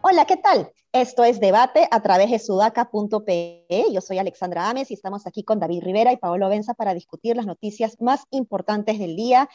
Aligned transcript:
Hola, 0.00 0.24
¿qué 0.24 0.36
tal? 0.36 0.72
Esto 0.92 1.22
es 1.22 1.38
Debate 1.38 1.86
a 1.90 2.02
través 2.02 2.30
de 2.30 2.38
sudaca.pe. 2.38 3.66
Yo 3.92 4.00
soy 4.00 4.18
Alexandra 4.18 4.68
Ames 4.68 4.90
y 4.90 4.94
estamos 4.94 5.26
aquí 5.26 5.44
con 5.44 5.60
David 5.60 5.82
Rivera 5.84 6.12
y 6.12 6.16
Paolo 6.16 6.48
Benza 6.48 6.74
para 6.74 6.94
discutir 6.94 7.36
las 7.36 7.46
noticias 7.46 8.00
más 8.00 8.22
importantes 8.30 8.98
del 8.98 9.16
día. 9.16 9.48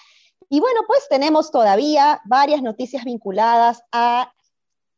Y 0.50 0.60
bueno, 0.60 0.82
pues 0.86 1.08
tenemos 1.10 1.52
todavía 1.52 2.22
varias 2.26 2.62
noticias 2.62 3.04
vinculadas 3.04 3.82
a 3.92 4.32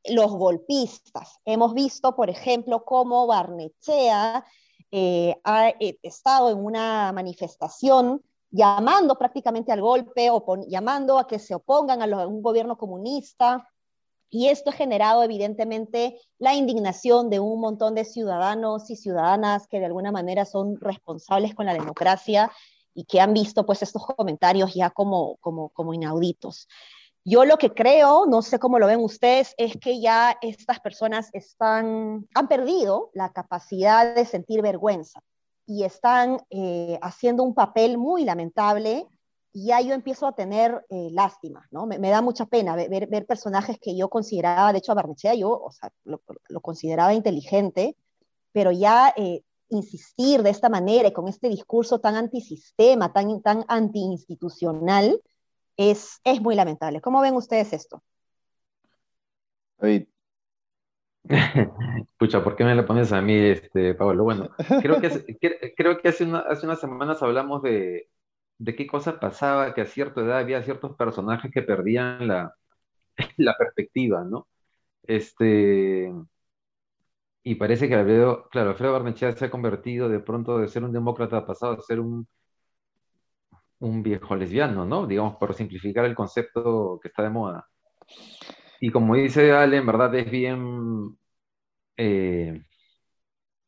los 0.09 0.31
golpistas. 0.31 1.39
Hemos 1.45 1.73
visto, 1.73 2.15
por 2.15 2.29
ejemplo, 2.29 2.85
cómo 2.85 3.27
Barnechea 3.27 4.45
eh, 4.91 5.35
ha 5.43 5.69
eh, 5.69 5.97
estado 6.03 6.49
en 6.49 6.63
una 6.63 7.11
manifestación 7.11 8.21
llamando 8.51 9.17
prácticamente 9.17 9.71
al 9.71 9.81
golpe 9.81 10.29
llamando 10.67 11.19
a 11.19 11.27
que 11.27 11.39
se 11.39 11.55
opongan 11.55 12.01
a 12.01 12.27
un 12.27 12.41
gobierno 12.41 12.77
comunista 12.77 13.67
y 14.29 14.47
esto 14.47 14.69
ha 14.69 14.73
generado 14.73 15.23
evidentemente 15.23 16.19
la 16.39 16.55
indignación 16.55 17.29
de 17.29 17.39
un 17.39 17.59
montón 17.59 17.95
de 17.95 18.05
ciudadanos 18.05 18.89
y 18.89 18.95
ciudadanas 18.95 19.67
que 19.67 19.79
de 19.79 19.85
alguna 19.87 20.11
manera 20.11 20.45
son 20.45 20.79
responsables 20.79 21.53
con 21.53 21.65
la 21.65 21.73
democracia 21.73 22.51
y 22.93 23.03
que 23.05 23.19
han 23.19 23.33
visto 23.33 23.65
pues 23.65 23.81
estos 23.81 24.05
comentarios 24.05 24.73
ya 24.73 24.89
como, 24.89 25.37
como 25.37 25.93
inauditos. 25.93 26.67
Yo 27.27 27.43
lo 27.43 27.57
que 27.57 27.71
creo, 27.71 28.27
no 28.27 28.43
sé 28.43 28.59
cómo 28.59 28.77
lo 28.77 28.85
ven 28.85 28.99
ustedes, 28.99 29.55
es 29.57 29.77
que 29.77 29.99
ya 29.99 30.37
estas 30.43 30.79
personas 30.79 31.31
están, 31.33 32.27
han 32.35 32.47
perdido 32.47 33.09
la 33.13 33.33
capacidad 33.33 34.13
de 34.13 34.25
sentir 34.25 34.61
vergüenza 34.61 35.21
y 35.65 35.85
están 35.85 36.37
eh, 36.51 36.99
haciendo 37.01 37.41
un 37.41 37.55
papel 37.55 37.97
muy 37.97 38.25
lamentable 38.25 39.07
y 39.51 39.67
ya 39.67 39.81
yo 39.81 39.95
empiezo 39.95 40.27
a 40.27 40.35
tener 40.35 40.85
eh, 40.89 41.09
lástima, 41.11 41.65
¿no? 41.71 41.87
Me, 41.87 41.97
da 41.97 42.21
mucha 42.21 42.45
pena 42.45 42.75
ver, 42.75 43.07
ver, 43.07 43.25
personajes 43.25 43.79
que 43.81 43.97
yo 43.97 44.07
consideraba, 44.07 44.71
de 44.71 44.77
hecho 44.77 44.91
a 44.91 44.95
Barnechea 44.95 45.33
yo, 45.33 45.49
o 45.49 45.71
sea, 45.71 45.89
lo, 46.03 46.21
lo 46.47 46.61
consideraba 46.61 47.15
inteligente, 47.15 47.97
pero 48.51 48.71
ya 48.71 49.11
eh, 49.17 49.41
insistir 49.69 50.43
de 50.43 50.51
esta 50.51 50.69
manera 50.69 51.07
y 51.07 51.13
con 51.13 51.27
este 51.27 51.49
discurso 51.49 51.99
tan 51.99 52.15
antisistema, 52.15 53.11
tan, 53.11 53.41
tan 53.41 53.65
antiinstitucional, 53.67 55.19
es, 55.77 56.19
es 56.23 56.41
muy 56.41 56.55
lamentable. 56.55 57.01
¿Cómo 57.01 57.21
ven 57.21 57.35
ustedes 57.35 57.73
esto? 57.73 58.03
David. 59.77 60.07
Pucha, 62.17 62.43
¿por 62.43 62.55
qué 62.55 62.63
me 62.63 62.75
lo 62.75 62.85
pones 62.85 63.11
a 63.11 63.21
mí, 63.21 63.33
este, 63.33 63.95
Pablo? 63.95 64.23
Bueno, 64.23 64.49
creo 64.81 65.01
que, 65.01 65.37
creo 65.75 65.97
que 65.97 66.09
hace, 66.09 66.25
hace 66.47 66.65
unas 66.65 66.79
semanas 66.79 67.21
hablamos 67.23 67.63
de, 67.63 68.09
de 68.57 68.75
qué 68.75 68.87
cosa 68.87 69.19
pasaba, 69.19 69.73
que 69.73 69.81
a 69.81 69.85
cierta 69.85 70.21
edad 70.21 70.39
había 70.39 70.63
ciertos 70.63 70.95
personajes 70.95 71.51
que 71.51 71.63
perdían 71.63 72.27
la, 72.27 72.55
la 73.37 73.57
perspectiva, 73.57 74.23
¿no? 74.23 74.47
Este, 75.03 76.11
y 77.43 77.55
parece 77.55 77.87
que 77.87 77.95
Alfredo, 77.95 78.49
claro, 78.49 78.71
Alfredo 78.71 78.93
Barnechea 78.93 79.31
se 79.33 79.45
ha 79.45 79.51
convertido 79.51 80.09
de 80.09 80.19
pronto 80.19 80.57
de 80.57 80.67
ser 80.67 80.83
un 80.83 80.91
demócrata 80.91 81.45
pasado 81.45 81.73
a 81.73 81.81
ser 81.81 81.99
un, 81.99 82.27
un 83.85 84.03
viejo 84.03 84.35
lesbiano, 84.35 84.85
¿no? 84.85 85.07
Digamos, 85.07 85.37
por 85.37 85.53
simplificar 85.53 86.05
el 86.05 86.15
concepto 86.15 86.99
que 87.01 87.09
está 87.09 87.23
de 87.23 87.29
moda. 87.29 87.67
Y 88.79 88.91
como 88.91 89.15
dice 89.15 89.51
Ale, 89.53 89.77
en 89.77 89.85
verdad 89.85 90.13
es 90.15 90.29
bien 90.29 91.17
eh, 91.97 92.63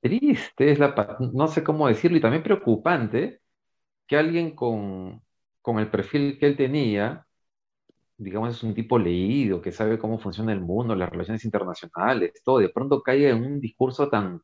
triste, 0.01 0.71
es 0.71 0.79
la, 0.79 1.17
no 1.33 1.47
sé 1.47 1.63
cómo 1.63 1.88
decirlo, 1.88 2.17
y 2.17 2.21
también 2.21 2.43
preocupante, 2.43 3.41
que 4.07 4.17
alguien 4.17 4.55
con, 4.55 5.23
el 5.79 5.91
perfil 5.91 6.39
que 6.39 6.47
él 6.47 6.57
tenía, 6.57 7.27
digamos, 8.17 8.56
es 8.57 8.63
un 8.63 8.73
tipo 8.75 9.00
leído, 9.00 9.61
que 9.61 9.72
sabe 9.72 10.00
cómo 10.00 10.19
funciona 10.19 10.53
el 10.53 10.61
mundo, 10.61 10.95
las 10.95 11.09
relaciones 11.09 11.45
internacionales, 11.45 12.41
todo, 12.44 12.59
de 12.59 12.69
pronto 12.69 13.01
caiga 13.03 13.29
en 13.31 13.44
un 13.45 13.59
discurso 13.61 14.09
tan, 14.09 14.41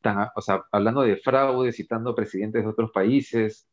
tan 0.00 0.28
o 0.34 0.40
sea, 0.40 0.64
hablando 0.72 1.02
de 1.02 1.16
fraude, 1.16 1.72
citando 1.72 2.14
presidentes 2.14 2.62
de 2.62 2.68
otros 2.70 2.90
países, 2.92 3.69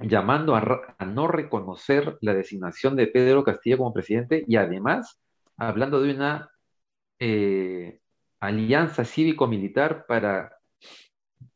llamando 0.00 0.56
a, 0.56 0.96
no 1.06 1.28
reconocer 1.28 2.18
la 2.20 2.34
designación 2.34 2.96
de 2.96 3.06
Pedro 3.06 3.44
Castillo 3.44 3.78
como 3.78 3.92
presidente 3.92 4.44
y 4.46 4.56
además 4.56 5.20
hablando 5.56 6.00
de 6.00 6.14
una 6.14 6.50
eh, 7.18 8.00
alianza 8.40 9.04
cívico-militar 9.04 10.06
para 10.06 10.56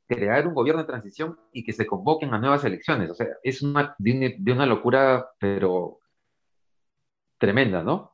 crear 0.06 0.46
un 0.46 0.54
gobierno 0.54 0.82
de 0.82 0.88
transición 0.88 1.38
y 1.52 1.64
que 1.64 1.72
se 1.72 1.86
convoquen 1.86 2.32
a 2.32 2.38
nuevas 2.38 2.64
elecciones. 2.64 3.10
O 3.10 3.14
sea, 3.14 3.26
es 3.42 3.62
una, 3.62 3.96
de, 3.98 4.38
una 4.52 4.66
locura, 4.66 5.30
pero 5.38 5.98
tremenda, 7.38 7.82
¿no? 7.82 8.12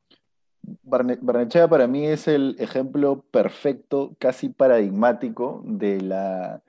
Barnechea 0.84 1.68
para 1.68 1.86
mí 1.86 2.06
es 2.06 2.28
el 2.28 2.56
ejemplo 2.58 3.24
perfecto, 3.30 4.14
casi 4.18 4.48
paradigmático 4.48 5.62
de 5.66 6.00
la, 6.00 6.62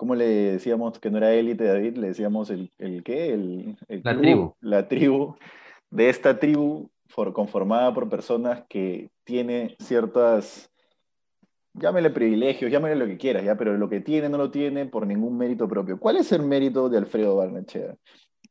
¿cómo 0.00 0.14
le 0.14 0.52
decíamos 0.52 0.98
que 0.98 1.10
no 1.10 1.18
era 1.18 1.34
élite, 1.34 1.64
David? 1.64 1.98
Le 1.98 2.08
decíamos 2.08 2.48
el, 2.48 2.70
el 2.78 3.02
qué? 3.02 3.34
El, 3.34 3.76
la 4.02 4.16
tribu. 4.16 4.54
La 4.62 4.88
tribu, 4.88 5.36
de 5.90 6.08
esta 6.08 6.38
tribu 6.38 6.88
conformada 7.34 7.92
por 7.92 8.08
personas 8.08 8.62
que 8.66 9.10
tiene 9.24 9.76
ciertas 9.78 10.70
llámele 11.74 12.08
privilegios, 12.08 12.72
llámele 12.72 12.96
lo 12.96 13.04
que 13.04 13.18
quieras, 13.18 13.44
ya, 13.44 13.58
pero 13.58 13.76
lo 13.76 13.90
que 13.90 14.00
tiene 14.00 14.30
no 14.30 14.38
lo 14.38 14.50
tiene 14.50 14.86
por 14.86 15.06
ningún 15.06 15.36
mérito 15.36 15.68
propio. 15.68 16.00
¿Cuál 16.00 16.16
es 16.16 16.32
el 16.32 16.44
mérito 16.44 16.88
de 16.88 16.96
Alfredo 16.96 17.36
Barnechea? 17.36 17.94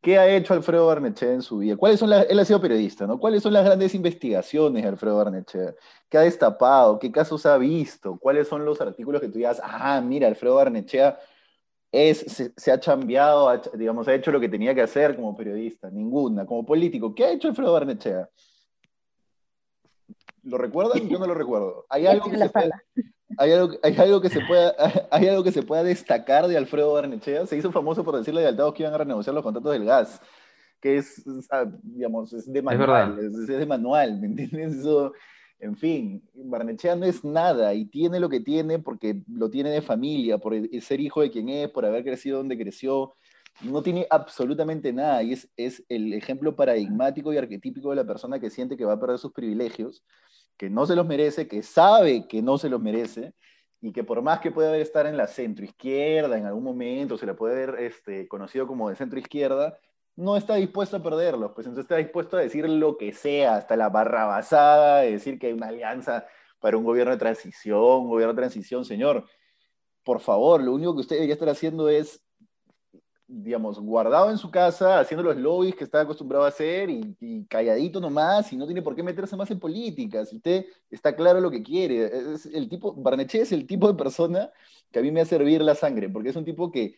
¿Qué 0.03 0.19
ha 0.19 0.27
hecho 0.29 0.53
Alfredo 0.53 0.85
Barnechea 0.85 1.33
en 1.33 1.41
su 1.41 1.57
vida? 1.57 1.77
¿Cuáles 1.77 1.99
son 1.99 2.13
él 2.13 2.39
ha 2.39 2.45
sido 2.45 2.61
periodista, 2.61 3.07
¿no? 3.07 3.17
¿Cuáles 3.17 3.41
son 3.41 3.53
las 3.53 3.65
grandes 3.65 3.95
investigaciones 3.95 4.83
de 4.83 4.89
Alfredo 4.89 5.17
Barnechea? 5.17 5.73
¿Qué 6.07 6.17
ha 6.19 6.21
destapado? 6.21 6.99
¿Qué 6.99 7.11
casos 7.11 7.47
ha 7.47 7.57
visto? 7.57 8.19
¿Cuáles 8.19 8.47
son 8.47 8.63
los 8.65 8.79
artículos 8.79 9.19
que 9.19 9.29
tú 9.29 9.39
digas, 9.39 9.59
ah, 9.63 9.99
mira, 9.99 10.27
Alfredo 10.27 10.53
Barnechea 10.53 11.17
es, 11.91 12.51
se, 12.55 12.71
ha 12.71 12.79
cambiado, 12.79 13.61
digamos, 13.73 14.07
ha 14.07 14.13
hecho 14.13 14.31
lo 14.31 14.39
que 14.39 14.49
tenía 14.49 14.75
que 14.75 14.81
hacer 14.81 15.15
como 15.15 15.35
periodista? 15.35 15.89
Ninguna. 15.89 16.45
Como 16.45 16.65
político, 16.65 17.15
¿qué 17.15 17.25
ha 17.25 17.31
hecho 17.31 17.47
Alfredo 17.47 17.73
Barnechea? 17.73 18.29
¿Lo 20.43 20.57
recuerdan? 20.57 21.09
Yo 21.09 21.19
no 21.19 21.27
lo 21.27 21.33
recuerdo. 21.33 21.85
¿Hay 21.89 22.05
algo 22.05 22.29
que 22.29 22.37
se 22.37 22.49
pueda, 22.49 22.83
hay 23.37 23.51
algo, 23.51 24.21
que 24.21 24.29
se 24.29 24.41
pueda, 24.41 24.75
hay 25.11 25.27
algo 25.27 25.43
que 25.43 25.51
se 25.51 25.63
pueda 25.63 25.83
destacar 25.83 26.47
de 26.47 26.57
Alfredo 26.57 26.93
Barnechea? 26.93 27.45
Se 27.45 27.57
hizo 27.57 27.71
famoso 27.71 28.03
por 28.03 28.17
decirle 28.17 28.45
a 28.45 28.49
Altados 28.49 28.73
que 28.73 28.83
iban 28.83 28.93
a 28.93 28.99
renegociar 28.99 29.33
los 29.33 29.43
contratos 29.43 29.71
del 29.71 29.85
gas, 29.85 30.21
que 30.79 30.97
es, 30.97 31.23
digamos, 31.83 32.33
es 32.33 32.51
de 32.51 32.61
manual, 32.61 33.19
es, 33.19 33.47
de 33.47 33.65
manual, 33.65 34.19
¿me 34.19 34.27
entiendes? 34.27 34.77
Eso, 34.77 35.13
en 35.59 35.75
fin, 35.75 36.23
Barnechea 36.33 36.95
no 36.95 37.05
es 37.05 37.23
nada 37.23 37.73
y 37.73 37.85
tiene 37.85 38.19
lo 38.19 38.29
que 38.29 38.39
tiene 38.39 38.79
porque 38.79 39.21
lo 39.27 39.49
tiene 39.49 39.69
de 39.69 39.81
familia, 39.81 40.37
por 40.37 40.53
ser 40.81 40.99
hijo 40.99 41.21
de 41.21 41.31
quien 41.31 41.49
es, 41.49 41.69
por 41.69 41.85
haber 41.85 42.03
crecido 42.03 42.37
donde 42.37 42.57
creció. 42.57 43.15
No 43.61 43.81
tiene 43.83 44.07
absolutamente 44.09 44.93
nada 44.93 45.21
y 45.21 45.33
es, 45.33 45.49
es 45.57 45.83
el 45.89 46.13
ejemplo 46.13 46.55
paradigmático 46.55 47.33
y 47.33 47.37
arquetípico 47.37 47.89
de 47.89 47.97
la 47.97 48.05
persona 48.05 48.39
que 48.39 48.49
siente 48.49 48.77
que 48.77 48.85
va 48.85 48.93
a 48.93 48.99
perder 48.99 49.19
sus 49.19 49.33
privilegios 49.33 50.03
que 50.59 50.69
no 50.69 50.85
se 50.85 50.95
los 50.95 51.07
merece, 51.07 51.47
que 51.47 51.63
sabe 51.63 52.27
que 52.27 52.41
no 52.41 52.57
se 52.57 52.67
los 52.67 52.81
merece, 52.81 53.33
y 53.81 53.93
que 53.93 54.03
por 54.03 54.21
más 54.21 54.41
que 54.41 54.51
pueda 54.51 54.75
estar 54.77 55.07
en 55.07 55.15
la 55.15 55.25
centro 55.25 55.63
izquierda 55.63 56.37
en 56.37 56.45
algún 56.45 56.65
momento, 56.65 57.17
se 57.17 57.25
la 57.25 57.33
puede 57.33 57.55
ver 57.55 57.79
este, 57.79 58.27
conocido 58.27 58.67
como 58.67 58.89
de 58.89 58.97
centro 58.97 59.17
izquierda, 59.17 59.79
no 60.19 60.35
está 60.35 60.55
dispuesto 60.55 60.97
a 60.97 61.03
perderlos, 61.03 61.51
pues 61.55 61.65
entonces 61.65 61.85
está 61.85 61.95
dispuesto 61.95 62.35
a 62.37 62.41
decir 62.41 62.67
lo 62.67 62.97
que 62.97 63.13
sea, 63.13 63.55
hasta 63.55 63.77
la 63.77 63.89
barrabasada, 63.89 65.01
de 65.01 65.13
decir 65.13 65.39
que 65.39 65.47
hay 65.47 65.53
una 65.53 65.67
alianza 65.67 66.25
para 66.59 66.77
un 66.77 66.83
gobierno 66.83 67.13
de 67.13 67.19
transición, 67.19 68.09
gobierno 68.09 68.33
de 68.33 68.41
transición, 68.41 68.83
señor. 68.83 69.25
Por 70.03 70.19
favor, 70.19 70.61
lo 70.61 70.73
único 70.73 70.93
que 70.93 71.01
usted 71.01 71.15
debería 71.15 71.35
estar 71.35 71.49
haciendo 71.49 71.87
es 71.87 72.21
digamos, 73.31 73.79
guardado 73.79 74.31
en 74.31 74.39
su 74.39 74.49
casa, 74.49 74.99
haciendo 74.99 75.23
los 75.23 75.37
lobbies 75.37 75.75
que 75.75 75.83
está 75.83 76.01
acostumbrado 76.01 76.45
a 76.45 76.47
hacer 76.47 76.89
y, 76.89 77.45
calladito 77.47 77.99
nomás, 77.99 78.51
y 78.51 78.57
no 78.57 78.65
tiene 78.65 78.81
por 78.81 78.95
qué 78.95 79.03
meterse 79.03 79.35
más 79.35 79.51
en 79.51 79.59
política. 79.59 80.25
Si 80.25 80.37
usted 80.37 80.65
está 80.89 81.15
claro 81.15 81.39
lo 81.39 81.51
que 81.51 81.61
quiere, 81.61 82.33
es 82.33 82.47
el 82.47 82.67
tipo, 82.67 82.91
Barneche 82.95 83.41
es 83.41 83.51
el 83.51 83.67
tipo 83.67 83.87
de 83.87 83.93
persona 83.93 84.49
que 84.91 84.97
a 84.97 85.03
mí 85.03 85.11
me 85.11 85.21
hace 85.21 85.35
hervir 85.35 85.61
la 85.61 85.75
sangre, 85.75 86.09
porque 86.09 86.29
es 86.29 86.35
un 86.35 86.43
tipo 86.43 86.71
que 86.71 86.95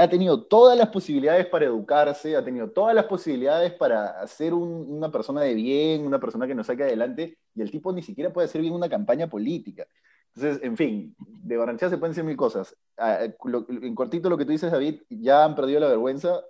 ha 0.00 0.08
tenido 0.08 0.42
todas 0.44 0.76
las 0.76 0.88
posibilidades 0.88 1.46
para 1.46 1.66
educarse, 1.66 2.36
ha 2.36 2.44
tenido 2.44 2.70
todas 2.70 2.94
las 2.94 3.04
posibilidades 3.04 3.72
para 3.72 4.26
ser 4.26 4.54
una 4.54 5.10
persona 5.10 5.42
de 5.42 5.54
bien, 5.54 6.06
una 6.06 6.18
persona 6.18 6.46
que 6.46 6.54
nos 6.54 6.66
saque 6.66 6.84
adelante, 6.84 7.38
y 7.54 7.62
el 7.62 7.70
tipo 7.70 7.92
ni 7.92 8.02
siquiera 8.02 8.32
puede 8.32 8.46
hacer 8.46 8.60
bien 8.60 8.74
una 8.74 8.88
campaña 8.88 9.28
política. 9.28 9.86
Entonces, 10.34 10.62
en 10.64 10.76
fin, 10.76 11.14
de 11.18 11.56
Barranchea 11.56 11.90
se 11.90 11.98
pueden 11.98 12.12
decir 12.12 12.24
mil 12.24 12.36
cosas. 12.36 12.76
Ah, 12.96 13.20
en 13.24 13.94
cortito 13.94 14.28
lo 14.28 14.36
que 14.36 14.44
tú 14.44 14.52
dices, 14.52 14.72
David, 14.72 15.02
ya 15.08 15.44
han 15.44 15.54
perdido 15.54 15.80
la 15.80 15.88
vergüenza, 15.88 16.40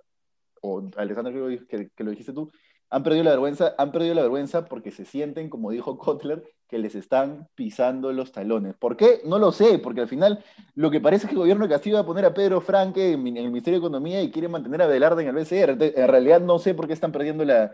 o 0.61 0.89
Alessandro 0.95 1.47
que, 1.67 1.89
que 1.95 2.03
lo 2.03 2.11
dijiste 2.11 2.33
tú, 2.33 2.51
Han 2.89 3.03
perdido 3.03 3.23
la 3.23 3.31
vergüenza, 3.31 3.75
han 3.77 3.91
perdido 3.91 4.13
la 4.13 4.21
vergüenza 4.21 4.65
porque 4.65 4.91
se 4.91 5.05
sienten, 5.05 5.49
como 5.49 5.71
dijo 5.71 5.97
Kotler, 5.97 6.43
que 6.67 6.77
les 6.77 6.95
están 6.95 7.47
pisando 7.55 8.11
los 8.11 8.31
talones. 8.31 8.75
¿Por 8.75 8.95
qué? 8.95 9.21
No 9.25 9.39
lo 9.39 9.51
sé, 9.51 9.79
porque 9.79 10.01
al 10.01 10.07
final 10.07 10.43
lo 10.75 10.91
que 10.91 11.01
parece 11.01 11.25
es 11.25 11.29
que 11.29 11.35
el 11.35 11.39
gobierno 11.39 11.65
de 11.65 11.73
Castillo 11.73 11.95
va 11.95 12.01
a 12.01 12.05
poner 12.05 12.25
a 12.25 12.33
Pedro 12.33 12.61
Franque 12.61 13.13
en, 13.13 13.25
el 13.37 13.49
Ministerio 13.49 13.79
de 13.79 13.85
Economía 13.85 14.21
y 14.21 14.31
quiere 14.31 14.47
mantener 14.47 14.81
a 14.81 14.87
Velarde 14.87 15.23
en 15.23 15.29
el 15.29 15.35
BCR. 15.35 15.77
En 15.79 16.07
realidad 16.07 16.41
no 16.41 16.59
sé 16.59 16.73
por 16.73 16.87
qué 16.87 16.93
están 16.93 17.11
perdiendo 17.11 17.43
la, 17.43 17.71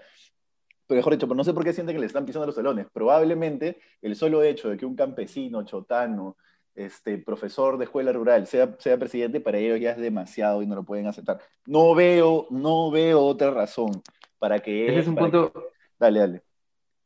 pero 0.92 1.00
mejor 1.00 1.14
dicho, 1.14 1.26
pero 1.26 1.38
no 1.38 1.46
sé 1.46 1.54
por 1.54 1.64
qué 1.64 1.72
sienten 1.72 1.96
que 1.96 2.02
le 2.02 2.06
están 2.06 2.26
pisando 2.26 2.46
los 2.46 2.56
talones. 2.56 2.86
Probablemente 2.92 3.80
el 4.02 4.14
solo 4.18 4.44
hecho 4.44 4.70
de 4.70 4.76
que 4.76 4.86
un 4.86 4.94
campesino, 4.94 5.64
chotano, 5.64 6.36
este, 6.76 7.18
profesor 7.18 7.78
de 7.78 7.86
escuela 7.86 8.12
rural 8.12 8.48
sea, 8.48 8.76
sea 8.80 8.98
presidente, 8.98 9.40
para 9.40 9.58
ellos 9.58 9.80
ya 9.80 9.92
es 9.92 9.98
demasiado 9.98 10.62
y 10.62 10.68
no 10.68 10.76
lo 10.76 10.84
pueden 10.84 11.08
aceptar. 11.08 11.40
No 11.66 11.96
veo, 11.96 12.48
no 12.50 12.92
veo 12.92 13.22
otra 13.22 13.52
razón 13.52 14.02
para 14.40 14.60
que... 14.60 14.88
Ese 14.88 15.00
es 15.00 15.08
un 15.08 15.16
punto... 15.16 15.54
Dale, 16.00 16.20
dale. 16.20 16.44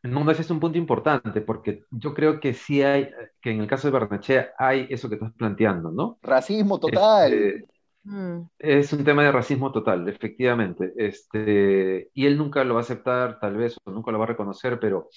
No, 0.04 0.30
ese 0.30 0.44
es 0.44 0.52
un 0.52 0.60
punto 0.60 0.78
importante, 0.78 1.42
porque 1.42 1.84
yo 1.90 2.14
creo 2.14 2.40
que 2.40 2.54
sí 2.54 2.84
hay, 2.84 3.10
que 3.42 3.52
en 3.52 3.62
el 3.62 3.68
caso 3.68 3.88
de 3.88 3.92
Barnechea 3.92 4.52
hay 4.58 4.88
eso 4.90 5.10
que 5.10 5.16
estás 5.16 5.34
planteando, 5.34 5.92
¿no? 5.92 6.20
Racismo 6.22 6.80
total. 6.80 7.34
Este, 7.34 7.68
mm. 8.04 8.42
es 8.60 8.94
un 8.94 9.04
tema 9.04 9.24
de 9.24 9.32
racismo 9.32 9.72
total, 9.72 10.08
efectivamente. 10.08 10.94
Este, 10.96 12.12
y 12.14 12.26
él 12.28 12.38
nunca 12.38 12.64
lo 12.64 12.76
va 12.76 12.82
a 12.82 12.84
aceptar, 12.84 13.40
tal 13.40 13.58
vez, 13.58 13.78
o 13.84 13.92
nunca 13.92 14.12
lo 14.12 14.20
va 14.20 14.26
a 14.26 14.30
reconocer, 14.30 14.80
pero 14.80 15.10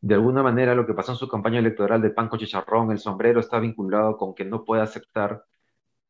de 0.00 0.14
alguna 0.14 0.42
manera 0.42 0.74
lo 0.74 0.86
que 0.86 0.94
pasó 0.94 1.12
en 1.12 1.18
su 1.18 1.28
campaña 1.28 1.58
electoral 1.58 2.00
de 2.02 2.10
Panco 2.10 2.36
Chicharrón, 2.36 2.90
el 2.90 2.98
sombrero, 2.98 3.40
está 3.40 3.58
vinculado 3.58 4.16
con 4.16 4.34
que 4.34 4.44
no 4.44 4.64
puede 4.64 4.82
aceptar 4.82 5.44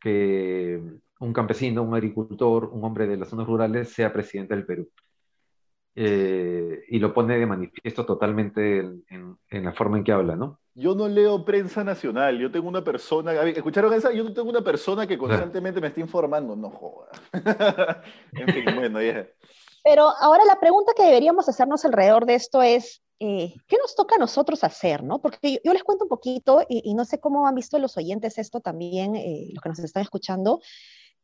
que 0.00 0.80
un 1.18 1.32
campesino, 1.32 1.82
un 1.82 1.94
agricultor, 1.94 2.66
un 2.66 2.84
hombre 2.84 3.06
de 3.06 3.16
las 3.16 3.28
zonas 3.28 3.46
rurales 3.46 3.92
sea 3.92 4.12
presidente 4.12 4.54
del 4.54 4.66
Perú. 4.66 4.88
Eh, 5.98 6.84
y 6.88 6.98
lo 6.98 7.14
pone 7.14 7.38
de 7.38 7.46
manifiesto 7.46 8.04
totalmente 8.04 8.80
en, 8.80 9.38
la 9.48 9.72
forma 9.72 9.96
en 9.96 10.04
que 10.04 10.12
habla, 10.12 10.36
¿no? 10.36 10.60
Yo 10.74 10.94
no 10.94 11.08
leo 11.08 11.42
prensa 11.42 11.82
nacional, 11.82 12.38
yo 12.38 12.50
tengo 12.50 12.68
una 12.68 12.84
persona, 12.84 13.32
¿escucharon 13.44 13.94
esa? 13.94 14.12
Yo 14.12 14.30
tengo 14.34 14.50
una 14.50 14.60
persona 14.60 15.06
que 15.06 15.16
constantemente 15.16 15.80
me 15.80 15.86
está 15.86 16.00
informando, 16.00 16.54
no 16.54 16.68
joda. 16.68 17.08
en 18.32 18.48
fin, 18.48 18.64
bueno, 18.74 19.00
ya. 19.00 19.26
Pero 19.82 20.10
ahora 20.20 20.44
la 20.44 20.60
pregunta 20.60 20.92
que 20.94 21.04
deberíamos 21.04 21.48
hacernos 21.48 21.82
alrededor 21.86 22.26
de 22.26 22.34
esto 22.34 22.60
es, 22.60 23.02
eh, 23.18 23.54
¿qué 23.66 23.76
nos 23.78 23.94
toca 23.94 24.16
a 24.16 24.18
nosotros 24.18 24.62
hacer? 24.64 25.02
¿no? 25.02 25.20
Porque 25.20 25.60
yo, 25.64 25.72
les 25.72 25.84
cuento 25.84 26.04
un 26.04 26.08
poquito, 26.08 26.62
y, 26.68 26.94
no 26.94 27.04
sé 27.04 27.18
cómo 27.20 27.46
han 27.46 27.54
visto 27.54 27.78
los 27.78 27.96
oyentes 27.96 28.38
esto 28.38 28.60
también, 28.60 29.16
eh, 29.16 29.48
los 29.52 29.62
que 29.62 29.68
nos 29.70 29.78
están 29.78 30.02
escuchando. 30.02 30.60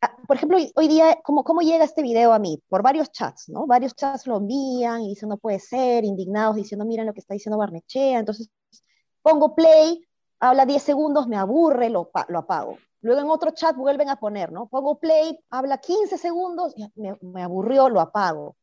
Ah, 0.00 0.16
por 0.26 0.36
ejemplo, 0.36 0.58
hoy 0.74 0.88
día, 0.88 1.18
¿cómo, 1.22 1.44
¿cómo 1.44 1.60
llega 1.60 1.84
este 1.84 2.02
video 2.02 2.32
a 2.32 2.38
mí? 2.38 2.60
Por 2.68 2.82
varios 2.82 3.12
chats, 3.12 3.48
¿no? 3.48 3.66
Varios 3.66 3.94
chats 3.94 4.26
lo 4.26 4.38
envían 4.38 5.02
y 5.02 5.10
dicen, 5.10 5.28
no 5.28 5.36
puede 5.36 5.60
ser, 5.60 6.04
indignados, 6.04 6.56
diciendo, 6.56 6.84
miren 6.84 7.06
lo 7.06 7.14
que 7.14 7.20
está 7.20 7.34
diciendo 7.34 7.58
Barnechea. 7.58 8.18
Entonces, 8.18 8.50
pongo 9.22 9.54
play, 9.54 10.04
habla 10.40 10.66
10 10.66 10.82
segundos, 10.82 11.28
me 11.28 11.36
aburre, 11.36 11.90
lo, 11.90 12.10
lo 12.28 12.38
apago. 12.38 12.78
Luego 13.00 13.20
en 13.20 13.30
otro 13.30 13.50
chat 13.52 13.76
vuelven 13.76 14.08
a 14.08 14.16
poner, 14.16 14.50
¿no? 14.52 14.66
Pongo 14.68 14.98
play, 14.98 15.38
habla 15.50 15.78
15 15.78 16.18
segundos, 16.18 16.74
me, 16.94 17.16
me 17.20 17.42
aburrió, 17.42 17.88
lo 17.88 18.00
apago 18.00 18.56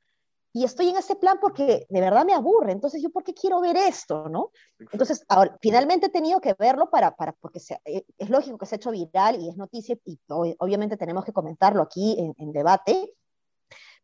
y 0.51 0.63
estoy 0.63 0.89
en 0.89 0.97
ese 0.97 1.15
plan 1.15 1.37
porque 1.39 1.85
de 1.89 2.01
verdad 2.01 2.25
me 2.25 2.33
aburre. 2.33 2.71
Entonces, 2.71 3.01
¿yo 3.01 3.11
por 3.11 3.23
qué 3.23 3.33
quiero 3.33 3.61
ver 3.61 3.77
esto, 3.77 4.29
no? 4.29 4.51
Entonces, 4.79 5.23
ahora, 5.27 5.57
finalmente 5.61 6.07
he 6.07 6.09
tenido 6.09 6.41
que 6.41 6.55
verlo 6.57 6.89
para, 6.89 7.15
para 7.15 7.33
porque 7.33 7.59
eh, 7.85 8.03
es 8.17 8.29
lógico 8.29 8.57
que 8.57 8.65
se 8.65 8.75
ha 8.75 8.77
hecho 8.77 8.91
viral 8.91 9.39
y 9.39 9.49
es 9.49 9.57
noticia 9.57 9.97
y 10.05 10.19
obviamente 10.59 10.97
tenemos 10.97 11.23
que 11.23 11.33
comentarlo 11.33 11.83
aquí 11.83 12.15
en, 12.19 12.33
en, 12.37 12.51
debate, 12.51 13.13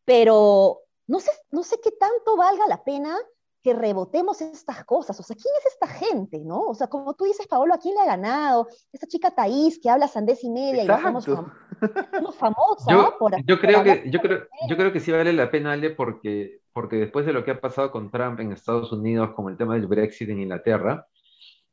pero 0.04 0.82
no 1.08 1.20
sé, 1.20 1.32
no 1.50 1.64
sé 1.64 1.80
qué 1.82 1.92
tanto 1.92 2.38
valga 2.38 2.68
la 2.68 2.84
pena 2.84 3.18
que 3.66 3.74
rebotemos 3.74 4.40
estas 4.42 4.86
cosas. 4.86 5.20
O 5.20 5.24
sea, 5.24 5.36
¿quién 5.36 5.52
es 5.58 5.74
esta 5.74 5.88
gente, 5.88 6.40
no? 6.46 6.68
O 6.68 6.76
sea, 6.76 6.86
como 6.86 7.16
tú 7.16 7.24
dices, 7.24 7.48
Paolo, 7.48 7.74
¿a 7.74 7.80
quién 7.80 7.96
le 7.96 8.02
ha 8.02 8.06
ganado? 8.06 8.68
Esta 8.94 9.08
chica 9.08 9.32
Thaís 9.32 9.80
que 9.82 9.90
habla 9.90 10.08
sandés 10.08 10.44
y 10.44 10.52
media 10.52 10.84
y 10.84 10.86
somos, 10.86 11.26
famosa 12.38 12.92
yo, 12.92 13.18
yo 13.44 13.60
creo 13.60 13.84
que 13.84 14.04
yo 14.12 14.22
creo, 14.22 14.44
yo 14.70 14.78
creo 14.78 14.94
que 14.94 15.00
sí 15.00 15.12
vale 15.12 15.34
la 15.34 15.50
pena, 15.50 15.72
Ale, 15.72 15.90
porque, 15.90 16.62
porque 16.74 16.98
después 16.98 17.26
de 17.26 17.34
lo 17.34 17.44
que 17.44 17.52
ha 17.52 17.60
pasado 17.60 17.90
con 17.90 18.12
Trump 18.12 18.40
en 18.40 18.52
Estados 18.52 18.92
Unidos, 18.92 19.32
como 19.36 19.50
el 19.50 19.58
tema 19.58 19.74
del 19.74 19.88
Brexit 19.88 20.30
en 20.30 20.42
Inglaterra, 20.42 21.08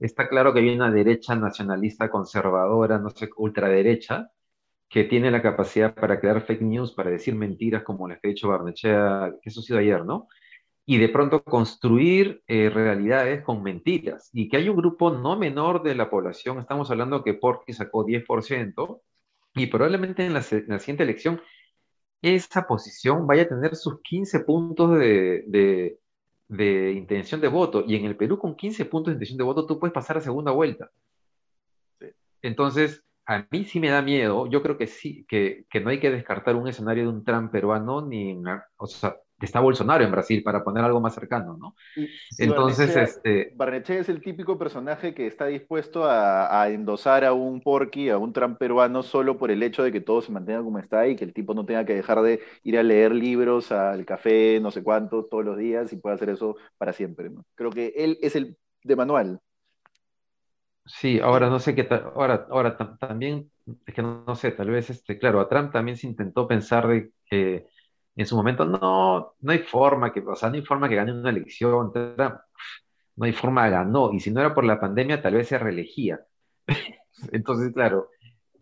está 0.00 0.30
claro 0.30 0.54
que 0.54 0.60
hay 0.60 0.74
una 0.74 0.90
derecha 0.90 1.34
nacionalista 1.34 2.10
conservadora, 2.10 2.98
no 2.98 3.10
sé, 3.10 3.28
ultraderecha, 3.36 4.30
que 4.88 5.04
tiene 5.04 5.30
la 5.30 5.42
capacidad 5.42 5.94
para 5.94 6.18
crear 6.18 6.40
fake 6.40 6.62
news, 6.62 6.92
para 6.92 7.10
decir 7.10 7.34
mentiras, 7.34 7.82
como 7.82 8.08
les 8.08 8.18
he 8.22 8.28
dicho 8.28 8.48
Barnechea, 8.48 9.34
que 9.42 9.50
eso 9.50 9.60
ha 9.60 9.62
sido 9.62 9.78
ayer, 9.78 10.02
¿no? 10.06 10.28
Y 10.84 10.98
de 10.98 11.08
pronto 11.08 11.42
construir 11.44 12.42
eh, 12.46 12.70
realidades 12.70 13.44
con 13.44 13.62
mentiras. 13.62 14.30
Y 14.32 14.48
que 14.48 14.56
hay 14.56 14.68
un 14.68 14.76
grupo 14.76 15.10
no 15.10 15.38
menor 15.38 15.82
de 15.82 15.94
la 15.94 16.10
población, 16.10 16.58
estamos 16.58 16.90
hablando 16.90 17.22
que 17.22 17.34
Porky 17.34 17.72
sacó 17.72 18.04
10%, 18.04 19.00
y 19.54 19.66
probablemente 19.66 20.24
en 20.24 20.32
la, 20.32 20.42
siguiente 20.42 21.02
elección 21.02 21.40
esa 22.22 22.66
posición 22.66 23.26
vaya 23.26 23.42
a 23.42 23.48
tener 23.48 23.76
sus 23.76 24.00
15 24.02 24.40
puntos 24.40 24.98
de, 24.98 25.98
de, 26.48 26.92
intención 26.92 27.40
de 27.40 27.48
voto. 27.48 27.84
Y 27.86 27.96
en 27.96 28.04
el 28.04 28.16
Perú 28.16 28.38
con 28.38 28.56
15 28.56 28.84
puntos 28.86 29.12
de 29.12 29.16
intención 29.16 29.38
de 29.38 29.44
voto 29.44 29.66
tú 29.66 29.78
puedes 29.78 29.92
pasar 29.92 30.16
a 30.16 30.20
segunda 30.20 30.52
vuelta. 30.52 30.90
Entonces, 32.42 33.04
a 33.26 33.46
mí 33.50 33.64
sí 33.64 33.80
me 33.80 33.90
da 33.90 34.02
miedo. 34.02 34.46
Yo 34.48 34.62
creo 34.62 34.78
que 34.78 34.86
sí, 34.86 35.24
que, 35.28 35.64
que, 35.70 35.80
no 35.80 35.90
hay 35.90 36.00
que 36.00 36.10
descartar 36.10 36.56
un 36.56 36.68
escenario 36.68 37.04
de 37.04 37.10
un 37.10 37.24
Trump 37.24 37.52
peruano, 37.52 38.06
ni, 38.06 38.40
o 38.76 38.86
sea, 38.86 39.16
está 39.46 39.60
Bolsonaro 39.60 40.04
en 40.04 40.10
Brasil, 40.10 40.42
para 40.42 40.62
poner 40.62 40.84
algo 40.84 41.00
más 41.00 41.14
cercano, 41.14 41.56
¿no? 41.56 41.74
Entonces, 42.38 42.96
este... 42.96 43.52
Barnechea 43.54 44.00
es 44.00 44.08
el 44.08 44.20
típico 44.20 44.58
personaje 44.58 45.14
que 45.14 45.26
está 45.26 45.46
dispuesto 45.46 46.04
a, 46.04 46.68
endosar 46.68 47.24
a 47.24 47.32
un 47.32 47.60
porqui, 47.60 48.10
a 48.10 48.18
un 48.18 48.32
Trump 48.32 48.58
peruano, 48.58 49.02
solo 49.02 49.38
por 49.38 49.50
el 49.50 49.62
hecho 49.62 49.82
de 49.82 49.92
que 49.92 50.00
todo 50.00 50.22
se 50.22 50.32
mantenga 50.32 50.62
como 50.62 50.78
está 50.78 51.06
y 51.06 51.16
que 51.16 51.24
el 51.24 51.32
tipo 51.32 51.54
no 51.54 51.64
tenga 51.64 51.84
que 51.84 51.94
dejar 51.94 52.22
de 52.22 52.40
ir 52.62 52.78
a 52.78 52.82
leer 52.82 53.14
libros, 53.14 53.72
al 53.72 54.04
café, 54.04 54.60
no 54.60 54.70
sé 54.70 54.82
cuánto, 54.82 55.24
todos 55.24 55.44
los 55.44 55.56
días 55.56 55.92
y 55.92 55.96
pueda 55.96 56.16
hacer 56.16 56.30
eso 56.30 56.56
para 56.78 56.92
siempre, 56.92 57.30
¿no? 57.30 57.44
Creo 57.54 57.70
que 57.70 57.92
él 57.96 58.18
es 58.22 58.36
el 58.36 58.56
de 58.84 58.96
manual. 58.96 59.40
Sí, 60.84 61.20
ahora 61.20 61.48
no 61.48 61.60
sé 61.60 61.74
qué 61.74 61.84
tal, 61.84 62.12
ahora, 62.14 62.46
ahora 62.50 62.76
también, 62.98 63.50
es 63.86 63.94
que 63.94 64.02
no, 64.02 64.34
sé, 64.34 64.50
tal 64.50 64.70
vez, 64.70 64.90
este, 64.90 65.16
claro, 65.16 65.40
a 65.40 65.48
Trump 65.48 65.72
también 65.72 65.96
se 65.96 66.08
intentó 66.08 66.48
pensar 66.48 66.88
de 66.88 67.12
que 67.24 67.66
en 68.16 68.26
su 68.26 68.36
momento 68.36 68.64
no, 68.64 69.34
no 69.40 69.52
hay 69.52 69.60
forma 69.60 70.12
que, 70.12 70.20
o 70.20 70.36
sea, 70.36 70.48
no 70.50 70.56
hay 70.56 70.62
forma 70.62 70.88
que 70.88 70.96
gane 70.96 71.12
una 71.12 71.30
elección, 71.30 71.92
no 73.16 73.24
hay 73.24 73.32
forma 73.32 73.68
ganó, 73.68 74.12
y 74.12 74.20
si 74.20 74.30
no 74.30 74.40
era 74.40 74.54
por 74.54 74.64
la 74.64 74.80
pandemia, 74.80 75.22
tal 75.22 75.34
vez 75.34 75.48
se 75.48 75.58
reelegía. 75.58 76.20
Entonces, 77.32 77.72
claro, 77.72 78.10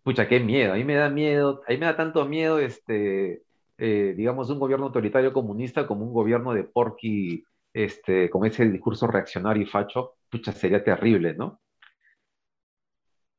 pucha, 0.03 0.29
qué 0.29 0.41
miedo, 0.41 0.73
a 0.73 0.77
mí 0.77 0.85
me 0.85 0.95
da 0.95 1.11
miedo, 1.11 1.63
a 1.67 1.73
mí 1.73 1.79
me 1.79 1.87
da 1.87 1.97
tanto 1.97 2.25
miedo, 2.27 2.59
este, 2.59 3.43
eh, 3.79 4.15
digamos, 4.17 4.51
un 4.51 4.59
gobierno 4.59 4.87
autoritario 4.87 5.33
comunista 5.33 5.87
como 5.87 6.05
un 6.05 6.13
gobierno 6.13 6.53
de 6.55 6.65
porqui, 6.65 7.45
este, 7.73 8.31
con 8.31 8.45
ese 8.47 8.69
discurso 8.69 9.07
reaccionario 9.07 9.63
y 9.63 9.67
facho, 9.67 10.17
pucha, 10.31 10.53
sería 10.53 10.83
terrible, 10.85 11.35
¿no? 11.35 11.61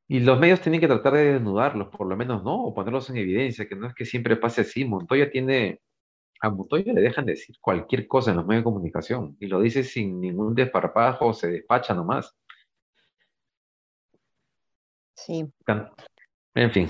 Y 0.08 0.20
los 0.20 0.38
medios 0.40 0.60
tienen 0.62 0.82
que 0.82 0.88
tratar 0.88 1.14
de 1.14 1.34
desnudarlos, 1.34 1.88
por 1.88 2.06
lo 2.06 2.18
menos, 2.18 2.44
¿no? 2.44 2.66
O 2.66 2.74
ponerlos 2.74 3.10
en 3.10 3.18
evidencia, 3.18 3.68
que 3.68 3.76
no 3.78 3.88
es 3.88 3.94
que 3.94 4.04
siempre 4.06 4.36
pase 4.36 4.62
así. 4.62 4.84
Montoya 4.84 5.32
tiene, 5.32 5.80
a 6.42 6.50
Montoya 6.50 6.92
le 6.92 7.02
dejan 7.02 7.26
decir 7.26 7.56
cualquier 7.62 8.08
cosa 8.08 8.32
en 8.32 8.38
los 8.38 8.46
medios 8.46 8.62
de 8.62 8.72
comunicación 8.72 9.38
y 9.40 9.46
lo 9.46 9.62
dice 9.62 9.84
sin 9.84 10.20
ningún 10.20 10.56
desparpajo, 10.56 11.34
se 11.34 11.48
despacha 11.48 11.94
nomás. 11.94 12.36
Sí. 15.16 15.46
En 16.56 16.72
fin. 16.72 16.90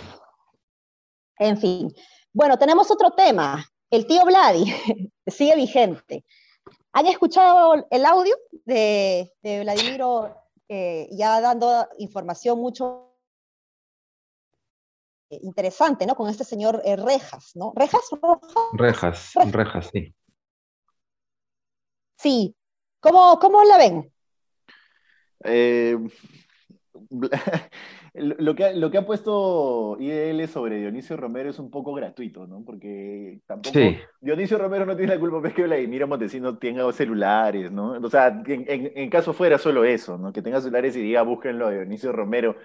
En 1.37 1.57
fin. 1.57 1.93
Bueno, 2.31 2.57
tenemos 2.57 2.89
otro 2.89 3.11
tema. 3.11 3.65
El 3.89 4.07
tío 4.07 4.23
Vladi 4.23 4.65
sigue 5.27 5.55
vigente. 5.57 6.23
¿Han 6.93 7.07
escuchado 7.07 7.87
el 7.89 8.05
audio 8.05 8.35
de, 8.65 9.33
de 9.41 9.61
Vladimiro 9.61 10.33
eh, 10.69 11.09
ya 11.11 11.41
dando 11.41 11.85
información 11.97 12.57
mucho 12.57 13.10
interesante, 15.41 16.05
¿no? 16.05 16.15
Con 16.15 16.29
este 16.29 16.43
señor 16.43 16.81
eh, 16.85 16.95
Rejas, 16.95 17.51
¿no? 17.55 17.73
¿Rejas? 17.75 18.09
Rejas, 18.73 19.33
Rejas, 19.51 19.89
sí. 19.91 20.13
Sí. 22.17 22.55
¿Cómo, 22.99 23.39
cómo 23.39 23.63
la 23.63 23.77
ven? 23.77 24.11
Eh, 25.43 25.97
lo, 28.13 28.55
que, 28.55 28.73
lo 28.73 28.91
que 28.91 28.97
ha 28.97 29.05
puesto 29.05 29.97
IDL 29.99 30.47
sobre 30.47 30.77
Dionisio 30.77 31.17
Romero 31.17 31.49
es 31.49 31.59
un 31.59 31.71
poco 31.71 31.93
gratuito, 31.93 32.45
¿no? 32.45 32.63
Porque 32.63 33.39
tampoco. 33.45 33.79
Dionisio 34.19 34.57
Romero 34.57 34.85
no 34.85 34.95
tiene 34.95 35.15
la 35.15 35.19
culpa, 35.19 35.47
es 35.47 35.53
que 35.53 35.63
Vladimir 35.63 36.05
Montesino 36.05 36.57
tenga 36.57 36.91
celulares, 36.91 37.71
¿no? 37.71 37.93
O 37.93 38.09
sea, 38.09 38.27
en, 38.45 38.91
en, 38.95 39.09
caso 39.09 39.33
fuera 39.33 39.57
solo 39.57 39.83
eso, 39.83 40.17
¿no? 40.17 40.31
Que 40.31 40.41
tenga 40.41 40.61
celulares 40.61 40.95
y 40.95 41.01
diga, 41.01 41.23
búsquenlo 41.23 41.67
a 41.67 41.71
Dionisio 41.71 42.11
Romero 42.11 42.55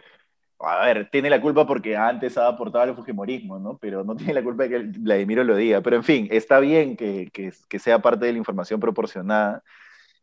a 0.59 0.87
ver, 0.87 1.11
tiene 1.11 1.29
la 1.29 1.41
culpa 1.41 1.67
porque 1.67 1.97
antes 1.97 2.39
ha 2.39 2.49
aportado 2.49 2.85
al 2.85 2.97
fujimorismo, 2.97 3.59
¿no? 3.59 3.77
Pero 3.79 4.05
no 4.05 4.17
tiene 4.17 4.35
la 4.35 4.43
culpa 4.43 4.65
de 4.65 4.69
que 4.71 4.79
Vladimiro 4.99 5.45
lo 5.45 5.57
diga. 5.57 5.83
Pero 5.83 5.97
en 5.97 6.05
fin, 6.05 6.29
está 6.31 6.61
bien 6.61 6.97
que, 6.97 7.31
que, 7.33 7.79
sea 7.79 8.01
parte 8.01 8.27
de 8.27 8.33
la 8.33 8.39
información 8.39 8.81
proporcionada. 8.81 9.63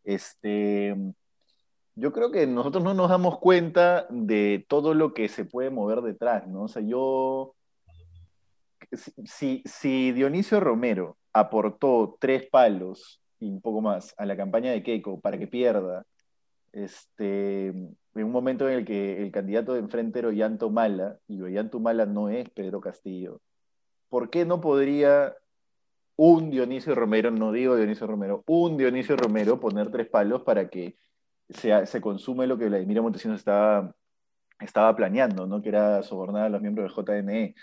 Este, 0.04 0.96
yo 1.96 2.12
creo 2.12 2.32
que 2.32 2.48
nosotros 2.48 2.84
no 2.84 2.94
nos 2.94 3.10
damos 3.10 3.40
cuenta 3.40 4.08
de 4.10 4.66
todo 4.68 4.94
lo 4.94 5.14
que 5.14 5.30
se 5.30 5.46
puede 5.46 5.70
mover 5.70 6.02
detrás, 6.02 6.48
¿no? 6.48 6.64
O 6.64 6.68
sea, 6.68 6.82
yo, 6.82 7.56
si, 9.26 9.62
si 9.66 10.12
Dionisio 10.14 10.60
Romero 10.60 11.18
aportó 11.32 12.18
tres 12.20 12.50
palos 12.50 13.22
y 13.40 13.50
un 13.50 13.62
poco 13.62 13.82
más 13.82 14.16
a 14.18 14.26
la 14.26 14.36
campaña 14.36 14.72
de 14.72 14.82
Keiko 14.82 15.20
para 15.20 15.38
que 15.38 15.48
pierda, 15.48 16.06
este, 16.72 17.74
en 18.16 18.26
un 18.26 18.32
momento 18.32 18.68
en 18.68 18.80
el 18.80 18.86
que 18.86 19.22
el 19.22 19.32
candidato 19.32 19.74
de 19.74 19.80
enfrente 19.80 20.20
era 20.20 20.28
Ollanto 20.28 20.70
Mala, 20.70 21.18
y 21.28 21.42
Ollanto 21.42 21.80
Mala 21.80 22.06
no 22.06 22.30
es 22.30 22.50
Pedro 22.50 22.82
Castillo, 22.82 23.42
¿por 24.10 24.30
qué 24.30 24.46
no 24.46 24.62
podría 24.62 25.36
un 26.16 26.52
Dionisio 26.52 26.96
Romero, 26.96 27.32
no 27.32 27.52
digo 27.52 27.76
Dionisio 27.76 28.08
Romero, 28.08 28.44
un 28.48 28.78
Dionisio 28.78 29.16
Romero 29.16 29.60
poner 29.60 29.90
tres 29.90 30.08
palos 30.08 30.44
para 30.44 30.70
que 30.70 30.96
se, 31.50 31.86
se 31.86 32.02
consume 32.02 32.48
lo 32.48 32.58
que 32.58 32.68
Vladimir 32.68 33.02
Montesinos 33.02 33.40
estaba, 33.40 33.96
estaba 34.60 34.96
planeando, 34.96 35.48
¿no? 35.48 35.62
que 35.62 35.70
era 35.70 36.04
sobornar 36.04 36.46
a 36.46 36.50
los 36.50 36.62
miembros 36.62 36.96
del 36.96 37.06
JNE? 37.06 37.56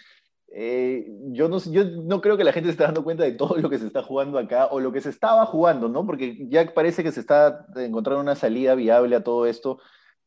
Eh, 0.52 1.06
yo, 1.28 1.48
no, 1.48 1.58
yo 1.58 1.84
no 1.84 2.20
creo 2.20 2.36
que 2.36 2.42
la 2.42 2.52
gente 2.52 2.66
se 2.68 2.72
esté 2.72 2.82
dando 2.82 3.04
cuenta 3.04 3.22
de 3.22 3.32
todo 3.32 3.56
lo 3.56 3.70
que 3.70 3.78
se 3.78 3.86
está 3.86 4.02
jugando 4.02 4.36
acá 4.36 4.66
o 4.66 4.80
lo 4.80 4.90
que 4.90 5.00
se 5.00 5.10
estaba 5.10 5.46
jugando, 5.46 5.88
¿no? 5.88 6.04
Porque 6.04 6.48
ya 6.48 6.66
parece 6.74 7.04
que 7.04 7.12
se 7.12 7.20
está 7.20 7.66
encontrando 7.76 8.20
una 8.20 8.34
salida 8.34 8.74
viable 8.74 9.14
a 9.14 9.22
todo 9.22 9.46
esto, 9.46 9.78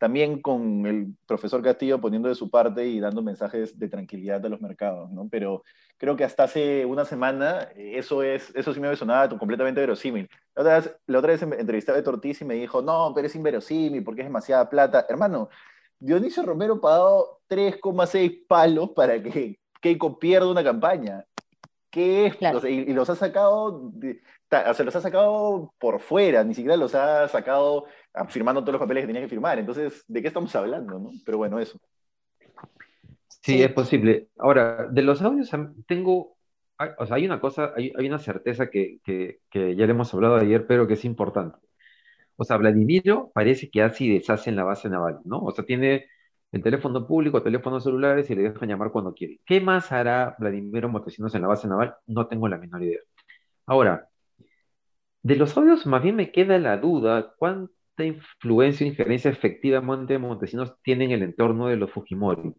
también 0.03 0.41
con 0.41 0.85
el 0.85 1.15
profesor 1.25 1.63
Castillo 1.63 2.01
poniendo 2.01 2.27
de 2.27 2.35
su 2.35 2.49
parte 2.49 2.85
y 2.85 2.99
dando 2.99 3.21
mensajes 3.21 3.79
de 3.79 3.87
tranquilidad 3.87 4.45
a 4.45 4.49
los 4.49 4.59
mercados, 4.59 5.09
¿no? 5.11 5.29
Pero 5.31 5.63
creo 5.97 6.17
que 6.17 6.25
hasta 6.25 6.43
hace 6.43 6.85
una 6.85 7.05
semana 7.05 7.69
eso, 7.77 8.21
es, 8.21 8.53
eso 8.53 8.73
sí 8.73 8.81
me 8.81 8.93
sonado 8.97 9.39
completamente 9.39 9.79
verosímil. 9.79 10.29
La 10.55 10.61
otra 10.61 10.75
vez, 10.75 10.95
la 11.07 11.19
otra 11.19 11.31
vez 11.31 11.41
entrevisté 11.41 11.93
a 11.93 12.03
Tortiz 12.03 12.41
y 12.41 12.43
me 12.43 12.55
dijo, 12.55 12.81
no, 12.81 13.13
pero 13.15 13.27
es 13.27 13.35
inverosímil 13.37 14.03
porque 14.03 14.23
es 14.23 14.27
demasiada 14.27 14.69
plata. 14.69 15.05
Hermano, 15.07 15.47
Dionisio 15.99 16.43
Romero 16.43 16.81
pagado 16.81 17.39
3,6 17.47 18.45
palos 18.45 18.89
para 18.89 19.23
que 19.23 19.57
Keiko 19.79 20.19
pierde 20.19 20.51
una 20.51 20.65
campaña. 20.65 21.23
¿Qué 21.89 22.25
es? 22.25 22.35
y, 22.65 22.91
los 22.91 23.09
ha 23.09 23.15
sacado, 23.15 23.89
se 24.73 24.83
los 24.83 24.95
ha 24.97 24.99
sacado 24.99 25.73
por 25.79 26.01
fuera, 26.01 26.43
ni 26.43 26.55
siquiera 26.55 26.75
los 26.75 26.93
ha 26.93 27.29
sacado 27.29 27.85
firmando 28.29 28.61
todos 28.61 28.73
los 28.73 28.81
papeles 28.81 29.03
que 29.03 29.07
tenía 29.07 29.21
que 29.21 29.29
firmar. 29.29 29.59
Entonces, 29.59 30.03
¿de 30.07 30.21
qué 30.21 30.27
estamos 30.27 30.55
hablando? 30.55 30.99
No? 30.99 31.11
Pero 31.25 31.37
bueno, 31.37 31.59
eso. 31.59 31.79
Sí, 33.41 33.61
es 33.61 33.71
posible. 33.73 34.29
Ahora, 34.37 34.87
de 34.89 35.01
los 35.01 35.21
audios 35.21 35.51
tengo, 35.85 36.37
o 36.97 37.05
sea, 37.05 37.17
hay 37.17 37.25
una 37.25 37.41
cosa, 37.41 37.73
hay, 37.75 37.91
una 38.07 38.19
certeza 38.19 38.69
que, 38.69 38.99
que, 39.03 39.75
ya 39.75 39.85
le 39.85 39.91
hemos 39.91 40.13
hablado 40.13 40.35
ayer, 40.35 40.65
pero 40.65 40.87
que 40.87 40.93
es 40.93 41.05
importante. 41.05 41.57
O 42.37 42.43
sea, 42.45 42.57
Vladimiro 42.57 43.31
parece 43.33 43.69
que 43.69 43.81
así 43.81 44.09
deshace 44.09 44.49
en 44.49 44.55
la 44.55 44.63
base 44.63 44.89
naval, 44.89 45.19
¿no? 45.25 45.39
O 45.39 45.51
sea, 45.51 45.65
tiene 45.65 46.07
el 46.51 46.63
teléfono 46.63 47.05
público, 47.07 47.43
teléfonos 47.43 47.83
celulares 47.83 48.29
y 48.29 48.35
le 48.35 48.43
dejan 48.43 48.69
llamar 48.69 48.91
cuando 48.91 49.13
quiere. 49.13 49.41
¿Qué 49.45 49.59
más 49.61 49.91
hará 49.91 50.35
Vladimiro 50.39 50.89
Montesinos 50.89 51.35
en 51.35 51.41
la 51.41 51.47
base 51.49 51.67
naval? 51.67 51.95
No 52.07 52.27
tengo 52.27 52.47
la 52.47 52.57
menor 52.57 52.83
idea. 52.83 52.99
Ahora, 53.65 54.09
de 55.23 55.35
los 55.35 55.57
audios 55.57 55.85
más 55.85 56.03
bien 56.03 56.15
me 56.15 56.31
queda 56.31 56.59
la 56.59 56.77
duda 56.77 57.33
cuánta 57.95 58.05
influencia 58.05 58.85
o 58.85 58.89
injerencia 58.89 59.31
efectivamente 59.31 60.17
Montesinos 60.17 60.73
tiene 60.83 61.05
en 61.05 61.11
el 61.11 61.23
entorno 61.23 61.67
de 61.67 61.77
los 61.77 61.91
Fujimori. 61.91 62.53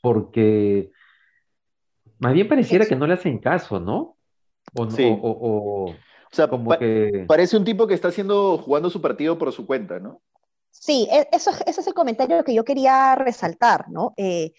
Porque 0.00 0.90
más 2.18 2.32
bien 2.32 2.48
pareciera 2.48 2.86
que 2.86 2.96
no 2.96 3.06
le 3.06 3.14
hacen 3.14 3.38
caso, 3.38 3.80
¿no? 3.80 4.16
O, 4.74 4.90
sí. 4.90 5.04
o, 5.20 5.94
sea, 6.30 6.48
como 6.48 6.76
que... 6.78 7.24
parece 7.28 7.56
un 7.56 7.64
tipo 7.64 7.86
que 7.86 7.94
está 7.94 8.08
haciendo, 8.08 8.58
jugando 8.58 8.90
su 8.90 9.00
partido 9.00 9.38
por 9.38 9.52
su 9.52 9.66
cuenta, 9.66 9.98
¿no? 9.98 10.22
Sí, 10.70 11.06
e, 11.10 11.28
eso, 11.32 11.50
ese 11.66 11.80
es 11.80 11.86
el 11.86 11.94
comentario 11.94 12.42
que 12.44 12.54
yo 12.54 12.64
quería 12.64 13.14
resaltar, 13.14 13.90
¿no? 13.90 14.14
Eh, 14.16 14.52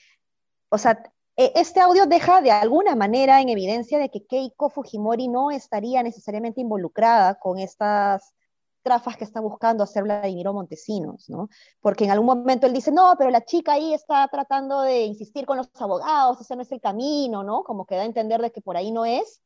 o 0.70 0.78
sea, 0.78 1.02
e, 1.36 1.52
este 1.56 1.80
audio 1.80 2.06
deja 2.06 2.42
de 2.42 2.52
alguna 2.52 2.96
manera 2.96 3.42
en 3.42 3.50
evidencia 3.50 3.98
de 3.98 4.10
que 4.10 4.26
Keiko 4.26 4.70
Fujimori 4.70 5.28
no 5.28 5.50
estaría 5.50 6.04
necesariamente 6.04 6.62
involucrada 6.62 7.36
con 7.36 7.58
estas 7.58 8.36
trafas 8.84 9.18
que 9.18 9.24
está 9.24 9.40
buscando 9.40 9.84
hacer 9.84 10.04
Vladimiro 10.04 10.54
Montesinos, 10.54 11.30
¿no? 11.30 11.50
Porque 11.82 12.06
en 12.06 12.12
algún 12.12 12.28
momento 12.28 12.68
él 12.68 12.74
dice, 12.74 12.92
no, 12.92 13.16
pero 13.18 13.32
la 13.32 13.44
chica 13.44 13.74
ahí 13.74 13.94
está 13.94 14.28
tratando 14.28 14.82
de 14.82 15.06
insistir 15.06 15.46
con 15.46 15.58
los 15.58 15.70
abogados, 15.80 16.40
ese 16.42 16.56
no 16.56 16.62
es 16.62 16.72
el 16.72 16.82
camino, 16.82 17.44
¿no? 17.44 17.64
Como 17.64 17.86
que 17.86 17.96
da 17.96 18.02
a 18.04 18.06
entender 18.06 18.42
de 18.42 18.52
que 18.52 18.62
por 18.62 18.78
ahí 18.78 18.92
no 18.92 19.06
es, 19.06 19.42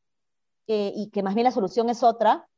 eh, 0.67 0.91
y 0.95 1.09
que 1.11 1.23
más 1.23 1.35
bien 1.35 1.45
la 1.45 1.51
solución 1.51 1.89
es 1.89 2.03
otra, 2.03 2.49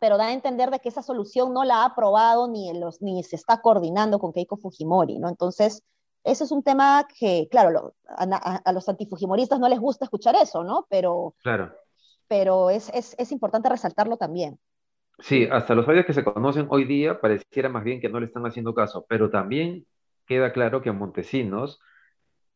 pero 0.00 0.16
da 0.16 0.26
a 0.26 0.32
entender 0.32 0.70
de 0.70 0.80
que 0.80 0.88
esa 0.88 1.02
solución 1.02 1.52
no 1.52 1.62
la 1.62 1.82
ha 1.82 1.84
aprobado 1.84 2.48
ni, 2.48 2.72
los, 2.72 3.00
ni 3.02 3.22
se 3.22 3.36
está 3.36 3.60
coordinando 3.60 4.18
con 4.18 4.32
Keiko 4.32 4.56
Fujimori, 4.56 5.18
¿no? 5.20 5.28
Entonces, 5.28 5.84
eso 6.24 6.44
es 6.44 6.50
un 6.50 6.62
tema 6.62 7.06
que, 7.18 7.48
claro, 7.50 7.94
a, 8.08 8.72
los 8.72 8.88
antifujimoristas 8.88 9.60
no 9.60 9.68
les 9.68 9.78
gusta 9.78 10.04
escuchar 10.04 10.34
eso, 10.36 10.64
¿no? 10.64 10.86
Pero, 10.88 11.34
claro. 11.42 11.72
pero 12.26 12.70
es, 12.70 12.90
es, 12.94 13.14
es 13.18 13.30
importante 13.32 13.68
resaltarlo 13.68 14.16
también. 14.16 14.58
Sí, 15.18 15.46
hasta 15.50 15.74
los 15.74 15.86
medios 15.86 16.04
que 16.04 16.12
se 16.12 16.24
conocen 16.24 16.66
hoy 16.70 16.84
día 16.84 17.20
pareciera 17.20 17.68
más 17.68 17.84
bien 17.84 18.00
que 18.00 18.08
no 18.08 18.18
le 18.18 18.26
están 18.26 18.44
haciendo 18.46 18.74
caso, 18.74 19.06
pero 19.08 19.30
también 19.30 19.86
queda 20.26 20.52
claro 20.52 20.82
que 20.82 20.92
Montesinos 20.92 21.80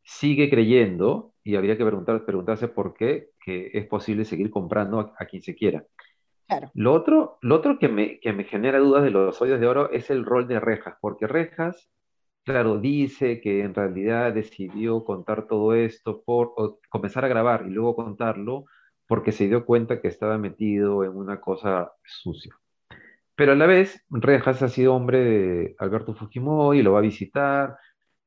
sigue 0.02 0.48
creyendo, 0.48 1.34
y 1.42 1.56
habría 1.56 1.76
que 1.76 1.84
preguntar, 1.84 2.24
preguntarse 2.24 2.68
por 2.68 2.94
qué, 2.94 3.30
que 3.44 3.70
es 3.74 3.86
posible 3.86 4.24
seguir 4.24 4.50
comprando 4.50 5.12
a 5.18 5.26
quien 5.26 5.42
se 5.42 5.54
quiera. 5.54 5.84
Lo 6.74 6.92
otro, 6.92 7.38
lo 7.42 7.56
otro 7.56 7.78
que 7.78 7.88
me, 7.88 8.20
que 8.20 8.32
me 8.32 8.44
genera 8.44 8.78
dudas 8.78 9.02
de 9.02 9.10
los 9.10 9.40
hoyos 9.42 9.58
de 9.58 9.66
oro 9.66 9.90
es 9.90 10.10
el 10.10 10.24
rol 10.24 10.46
de 10.46 10.60
Rejas, 10.60 10.96
porque 11.00 11.26
Rejas, 11.26 11.90
claro, 12.44 12.78
dice 12.78 13.40
que 13.40 13.62
en 13.62 13.74
realidad 13.74 14.32
decidió 14.32 15.04
contar 15.04 15.48
todo 15.48 15.74
esto 15.74 16.22
por 16.24 16.54
comenzar 16.88 17.24
a 17.24 17.28
grabar 17.28 17.64
y 17.66 17.70
luego 17.70 17.96
contarlo 17.96 18.66
porque 19.06 19.32
se 19.32 19.48
dio 19.48 19.64
cuenta 19.64 20.00
que 20.00 20.08
estaba 20.08 20.38
metido 20.38 21.04
en 21.04 21.16
una 21.16 21.40
cosa 21.40 21.92
sucia. 22.04 22.54
Pero 23.36 23.52
a 23.52 23.54
la 23.54 23.66
vez, 23.66 24.04
Rejas 24.10 24.62
ha 24.62 24.68
sido 24.68 24.94
hombre 24.94 25.18
de 25.20 25.76
Alberto 25.78 26.14
Fujimori, 26.14 26.82
lo 26.82 26.92
va 26.92 27.00
a 27.00 27.02
visitar, 27.02 27.76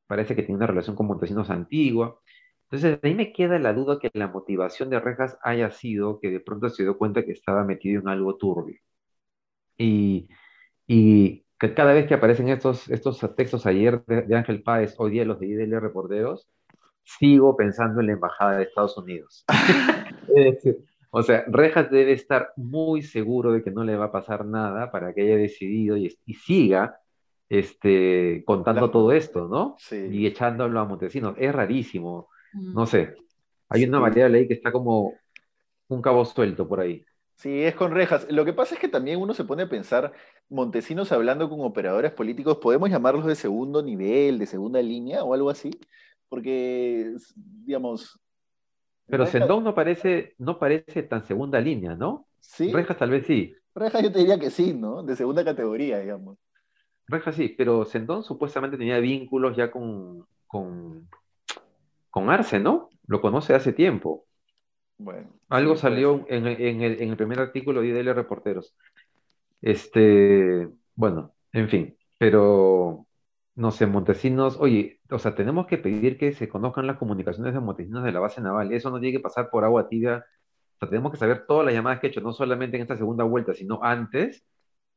parece 0.07 0.36
que 0.36 0.43
tiene 0.43 0.57
una 0.57 0.67
relación 0.67 0.95
con 0.95 1.07
Montesinos 1.07 1.50
antigua. 1.50 2.19
Entonces, 2.63 3.01
de 3.01 3.09
ahí 3.09 3.15
me 3.15 3.33
queda 3.33 3.57
la 3.59 3.74
duda 3.74 4.00
que 4.00 4.12
la 4.13 4.27
motivación 4.27 4.89
de 4.89 5.00
Rejas 5.00 5.38
haya 5.43 5.71
sido 5.71 6.19
que 6.19 6.29
de 6.29 6.39
pronto 6.39 6.69
se 6.69 6.83
dio 6.83 6.98
cuenta 6.98 7.25
que 7.25 7.31
estaba 7.31 7.63
metido 7.63 8.01
en 8.01 8.07
algo 8.07 8.36
turbio. 8.38 8.79
Y, 9.77 10.29
que 10.88 11.74
cada 11.74 11.93
vez 11.93 12.07
que 12.07 12.13
aparecen 12.15 12.50
estos, 12.50 12.89
estos 12.89 13.19
textos 13.36 13.65
ayer 13.65 14.03
de, 14.05 14.36
Ángel 14.36 14.62
Páez, 14.63 14.95
hoy 14.98 15.12
día 15.12 15.25
los 15.25 15.39
de 15.39 15.48
IDL 15.48 15.79
Reporteros, 15.81 16.48
sigo 17.03 17.56
pensando 17.56 18.01
en 18.01 18.08
la 18.08 18.13
Embajada 18.13 18.58
de 18.58 18.63
Estados 18.63 18.98
Unidos. 18.98 19.46
o 21.12 21.24
sea, 21.24 21.44
Rejas 21.48 21.89
debe 21.89 22.13
estar 22.13 22.53
muy 22.56 23.01
seguro 23.01 23.51
de 23.51 23.63
que 23.63 23.72
no 23.72 23.84
le 23.84 23.96
va 23.96 24.06
a 24.06 24.12
pasar 24.12 24.46
nada 24.46 24.91
para 24.91 25.13
que 25.13 25.22
haya 25.22 25.38
decidido 25.38 25.98
y, 25.98 26.10
siga 26.34 27.00
este, 27.50 28.44
contando 28.46 28.91
todo 28.91 29.12
esto, 29.12 29.48
¿no? 29.48 29.75
Y 29.91 30.27
echándolo 30.27 30.79
a 30.79 30.86
Montesinos. 30.86 31.36
Es 31.38 31.53
rarísimo. 31.53 32.29
No 32.53 32.86
sé. 32.86 33.15
Hay 33.70 33.84
una 33.84 34.00
variable 34.00 34.39
ahí 34.39 34.48
que 34.48 34.56
está 34.56 34.72
como 34.72 35.13
un 35.88 36.01
cabo 36.01 36.25
suelto 36.25 36.68
por 36.68 36.79
ahí. 36.79 37.06
Sí, 37.39 37.63
es 37.63 37.74
con 37.74 37.91
rejas. 37.91 38.27
Lo 38.29 38.44
que 38.44 38.51
pasa 38.51 38.75
es 38.75 38.82
que 38.82 38.89
también 38.89 39.22
uno 39.22 39.34
se 39.34 39.46
pone 39.46 39.63
a 39.63 39.70
pensar, 39.70 40.12
Montesinos 40.50 41.13
hablando 41.13 41.50
con 41.50 41.62
operadores 41.62 42.12
políticos, 42.12 42.58
¿podemos 42.58 42.89
llamarlos 42.89 43.25
de 43.25 43.36
segundo 43.36 43.82
nivel, 43.82 44.39
de 44.39 44.46
segunda 44.46 44.82
línea 44.82 45.24
o 45.24 45.34
algo 45.34 45.50
así? 45.50 45.72
Porque, 46.29 47.15
digamos... 47.36 48.19
Pero 49.07 49.25
Sendón 49.25 49.63
no 49.63 49.74
parece, 49.74 50.36
no 50.38 50.59
parece 50.59 51.03
tan 51.03 51.25
segunda 51.25 51.59
línea, 51.59 51.95
¿no? 51.95 52.27
Sí. 52.39 52.71
Rejas 52.71 52.98
tal 52.98 53.09
vez 53.09 53.25
sí. 53.25 53.55
Rejas 53.74 54.03
yo 54.03 54.12
te 54.12 54.19
diría 54.19 54.39
que 54.39 54.51
sí, 54.51 54.74
¿no? 54.74 55.01
De 55.01 55.15
segunda 55.15 55.43
categoría, 55.43 56.00
digamos. 56.00 56.38
Rejas 57.07 57.36
sí, 57.36 57.55
pero 57.57 57.86
Sendón 57.86 58.24
supuestamente 58.24 58.77
tenía 58.77 59.00
vínculos 59.00 59.57
ya 59.57 59.71
con, 59.71 60.27
con, 60.45 61.09
con 62.12 62.29
Arce, 62.29 62.59
¿no? 62.59 62.89
Lo 63.07 63.19
conoce 63.19 63.55
hace 63.55 63.74
tiempo. 63.74 64.25
Bueno. 65.00 65.29
Algo 65.48 65.75
salió 65.75 66.25
en, 66.27 66.45
el, 66.45 67.17
primer 67.17 67.39
artículo 67.39 67.81
de 67.81 67.88
IDL 67.88 68.13
Reporteros. 68.13 68.75
Este, 69.62 70.67
bueno, 70.95 71.33
en 71.53 71.69
fin, 71.69 71.98
pero 72.17 73.07
no 73.60 73.72
sé, 73.72 73.88
Montesinos, 73.88 74.56
oye, 74.58 75.01
o 75.12 75.20
sea, 75.20 75.36
tenemos 75.36 75.68
que 75.68 75.78
pedir 75.78 76.18
que 76.18 76.32
se 76.32 76.48
conozcan 76.48 76.88
las 76.88 76.98
comunicaciones 76.98 77.54
de 77.54 77.60
Montesinos 77.60 78.06
de 78.06 78.13
la 78.13 78.22
base 78.22 78.39
naval. 78.39 78.72
Eso 78.72 78.89
no 78.89 79.01
tiene 79.01 79.18
que 79.18 79.22
pasar 79.22 79.50
por 79.50 79.66
agua 79.66 79.89
tibia. 79.89 80.25
O 80.75 80.80
sea, 80.80 80.89
tenemos 80.89 81.12
que 81.12 81.18
saber 81.18 81.46
todas 81.46 81.66
las 81.66 81.74
llamadas 81.74 82.00
que 82.00 82.08
ha 82.08 82.10
hecho, 82.10 82.22
no 82.22 82.32
solamente 82.32 82.78
en 82.78 82.84
esta 82.84 82.96
segunda 82.96 83.25
vuelta, 83.25 83.54
sino 83.54 83.84
antes, 83.84 84.46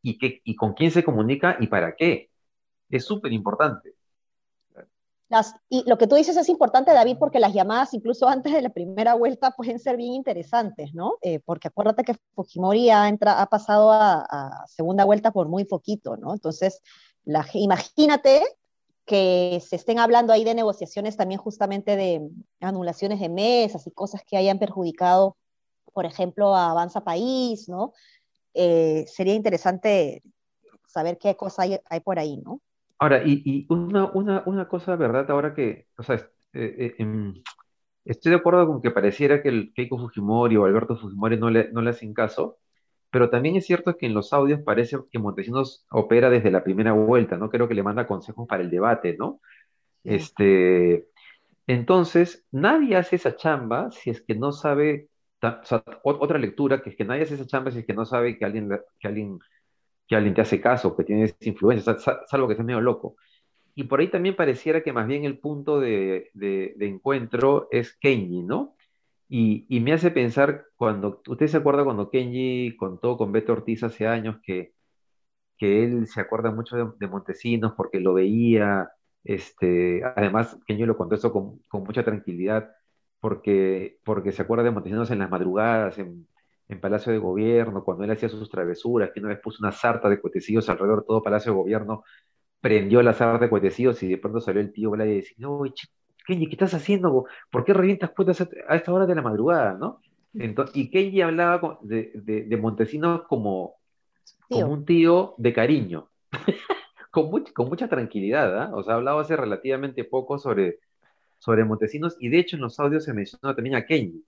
y, 0.00 0.16
qué, 0.16 0.40
y 0.44 0.54
con 0.54 0.74
quién 0.74 0.92
se 0.92 1.02
comunica 1.02 1.56
y 1.58 1.66
para 1.66 1.96
qué. 1.96 2.30
Es 2.88 3.04
súper 3.04 3.32
importante. 3.32 3.94
las, 5.28 5.56
y 5.68 5.82
lo 5.88 5.98
que 5.98 6.06
tú 6.06 6.14
dices 6.14 6.36
es 6.36 6.48
importante, 6.48 6.92
David, 6.92 7.16
porque 7.18 7.40
las 7.40 7.54
llamadas 7.54 7.94
incluso 7.94 8.28
antes 8.28 8.52
de 8.52 8.62
la 8.62 8.70
primera 8.70 9.14
vuelta 9.14 9.50
pueden 9.56 9.80
ser 9.80 9.96
bien 9.96 10.12
interesantes, 10.12 10.94
¿no? 10.94 11.14
Eh, 11.22 11.40
porque 11.44 11.66
acuérdate 11.66 12.04
que 12.04 12.14
Fujimori 12.36 12.90
ha, 12.90 13.08
entra, 13.08 13.42
ha 13.42 13.46
pasado 13.46 13.90
a, 13.90 14.64
segunda 14.68 15.04
vuelta 15.04 15.32
por 15.32 15.48
muy 15.48 15.64
poquito, 15.64 16.16
¿no? 16.16 16.32
Entonces, 16.32 16.80
la, 17.24 17.46
imagínate 17.54 18.42
que 19.04 19.60
se 19.64 19.76
estén 19.76 19.98
hablando 19.98 20.32
ahí 20.32 20.44
de 20.44 20.54
negociaciones 20.54 21.16
también 21.16 21.40
justamente 21.40 21.96
de 21.96 22.28
anulaciones 22.60 23.20
de 23.20 23.28
mesas 23.28 23.86
y 23.86 23.90
cosas 23.90 24.22
que 24.24 24.36
hayan 24.36 24.58
perjudicado, 24.58 25.36
por 25.92 26.06
ejemplo, 26.06 26.54
a 26.54 26.70
Avanza 26.70 27.02
País, 27.02 27.68
¿no? 27.68 27.92
Eh, 28.54 29.04
sería 29.08 29.34
interesante 29.34 30.22
saber 30.86 31.18
qué 31.18 31.36
cosa 31.36 31.62
hay, 31.62 32.00
por 32.00 32.18
ahí, 32.18 32.36
¿no? 32.38 32.60
Ahora, 32.98 33.22
y, 33.24 33.66
una, 33.68 34.68
cosa, 34.68 34.94
¿verdad? 34.94 35.28
Ahora 35.30 35.54
que, 35.54 35.88
o 35.98 36.02
sea, 36.02 36.16
eh, 36.52 36.76
eh, 36.78 36.94
em, 36.98 37.34
estoy 38.04 38.30
de 38.30 38.36
acuerdo 38.36 38.66
con 38.68 38.80
que 38.80 38.92
pareciera 38.92 39.42
que 39.42 39.48
el 39.48 39.72
Keiko 39.74 39.98
Fujimori 39.98 40.56
o 40.56 40.64
Alberto 40.64 40.96
Fujimori 40.96 41.38
no 41.38 41.50
le 41.50 41.90
hacen 41.90 42.14
caso, 42.14 42.58
pero 43.12 43.30
también 43.30 43.56
es 43.56 43.66
cierto 43.66 43.96
que 43.96 44.06
en 44.06 44.14
los 44.14 44.32
audios 44.32 44.60
parece 44.62 44.98
que 45.10 45.18
Montesinos 45.20 45.86
opera 45.90 46.30
desde 46.30 46.50
la 46.50 46.64
primera 46.64 46.92
vuelta, 46.92 47.36
¿no? 47.36 47.50
Creo 47.50 47.68
que 47.68 47.74
le 47.74 47.84
manda 47.84 48.06
consejos 48.08 48.48
para 48.48 48.62
el 48.62 48.70
debate, 48.70 49.16
¿no? 49.18 49.40
Este, 50.04 51.06
entonces, 51.66 52.46
nadie 52.52 52.96
hace 52.96 53.16
esa 53.16 53.36
chamba 53.36 53.90
si 53.92 54.10
es 54.10 54.22
que 54.22 54.34
no 54.34 54.52
sabe, 54.52 55.08
o 55.42 55.64
sea, 55.64 55.84
otra 56.02 56.38
lectura, 56.38 56.82
que 56.82 56.90
es 56.90 56.96
que 56.96 57.04
nadie 57.04 57.22
hace 57.22 57.34
esa 57.34 57.46
chamba 57.46 57.70
si 57.70 57.80
es 57.80 57.86
que 57.86 57.94
no 57.94 58.06
sabe 58.06 58.38
que 58.38 58.44
alguien, 58.44 58.68
que 58.98 59.08
alguien 59.08 59.38
que 60.12 60.16
alguien 60.16 60.34
te 60.34 60.42
hace 60.42 60.60
caso, 60.60 60.96
que 60.96 61.04
tienes 61.04 61.36
influencia, 61.40 61.96
salvo 61.98 62.46
que 62.46 62.52
estés 62.52 62.66
medio 62.66 62.80
loco. 62.80 63.16
Y 63.74 63.84
por 63.84 64.00
ahí 64.00 64.08
también 64.08 64.36
pareciera 64.36 64.82
que 64.82 64.92
más 64.92 65.06
bien 65.06 65.24
el 65.24 65.38
punto 65.38 65.80
de, 65.80 66.30
de, 66.34 66.74
encuentro 66.80 67.68
es 67.70 67.96
Kenji, 67.96 68.42
¿no? 68.42 68.76
Y, 69.34 69.80
me 69.80 69.94
hace 69.94 70.10
pensar 70.10 70.66
cuando, 70.76 71.22
¿usted 71.26 71.46
se 71.46 71.56
acuerda 71.56 71.84
cuando 71.84 72.10
Kenji 72.10 72.76
contó 72.76 73.16
con 73.16 73.32
Beto 73.32 73.52
Ortiz 73.54 73.82
hace 73.82 74.06
años 74.06 74.36
que, 74.42 74.74
que 75.58 75.84
él 75.84 76.06
se 76.08 76.20
acuerda 76.20 76.50
mucho 76.52 76.94
de, 76.98 77.08
Montesinos 77.08 77.72
porque 77.76 78.00
lo 78.00 78.14
veía, 78.14 78.90
este, 79.24 80.02
además 80.04 80.58
Kenji 80.66 80.84
lo 80.86 80.98
contó 80.98 81.14
eso 81.16 81.32
con, 81.32 81.62
mucha 81.84 82.04
tranquilidad 82.04 82.70
porque, 83.20 83.98
porque 84.04 84.32
se 84.32 84.42
acuerda 84.42 84.64
de 84.64 84.72
Montesinos 84.72 85.10
en 85.10 85.20
las 85.20 85.30
madrugadas, 85.30 85.98
en, 85.98 86.28
en 86.68 86.80
Palacio 86.80 87.12
de 87.12 87.18
Gobierno, 87.18 87.84
cuando 87.84 88.04
él 88.04 88.10
hacía 88.12 88.28
sus 88.28 88.50
travesuras, 88.50 89.12
que 89.14 89.20
una 89.20 89.30
vez 89.30 89.40
puso 89.40 89.58
una 89.62 89.72
sarta 89.72 90.08
de 90.10 90.20
cuetecillos 90.20 90.68
alrededor 90.68 91.00
de 91.00 91.06
todo 91.06 91.22
Palacio 91.22 91.52
de 91.52 91.58
Gobierno, 91.58 92.04
prendió 92.60 93.02
la 93.02 93.14
sarta 93.14 93.44
de 93.44 93.50
cuetecillos 93.50 94.02
y 94.02 94.08
de 94.08 94.18
pronto 94.18 94.40
salió 94.40 94.60
el 94.60 94.72
tío 94.72 94.90
Blay 94.90 95.10
y 95.12 95.16
decía, 95.16 95.36
no, 95.38 95.62
Kenji, 96.26 96.46
¿qué 96.46 96.52
estás 96.52 96.74
haciendo? 96.74 97.26
¿Por 97.50 97.64
qué 97.64 97.72
revientas 97.72 98.10
cuentas 98.10 98.40
a 98.40 98.76
esta 98.76 98.92
hora 98.92 99.06
de 99.06 99.14
la 99.14 99.22
madrugada, 99.22 99.74
no? 99.74 100.00
Entonces, 100.34 100.76
y 100.76 100.90
Kenji 100.90 101.20
hablaba 101.20 101.78
de, 101.82 102.12
de, 102.14 102.56
Montesinos 102.56 103.22
como, 103.28 103.76
como 104.48 104.66
un 104.68 104.84
tío 104.84 105.34
de 105.36 105.52
cariño, 105.52 106.08
con, 107.10 107.44
con 107.52 107.68
mucha 107.68 107.88
tranquilidad, 107.88 108.58
¿ah? 108.58 108.70
O 108.74 108.82
sea, 108.82 108.94
hablaba 108.94 109.20
hace 109.20 109.36
relativamente 109.36 110.04
poco 110.04 110.38
sobre, 110.38 110.78
sobre 111.38 111.64
Montesinos 111.64 112.16
y 112.18 112.30
de 112.30 112.38
hecho 112.38 112.56
en 112.56 112.62
los 112.62 112.80
audios 112.80 113.04
se 113.04 113.12
mencionó 113.12 113.54
también 113.54 113.76
a 113.76 113.84
Kenji. 113.84 114.24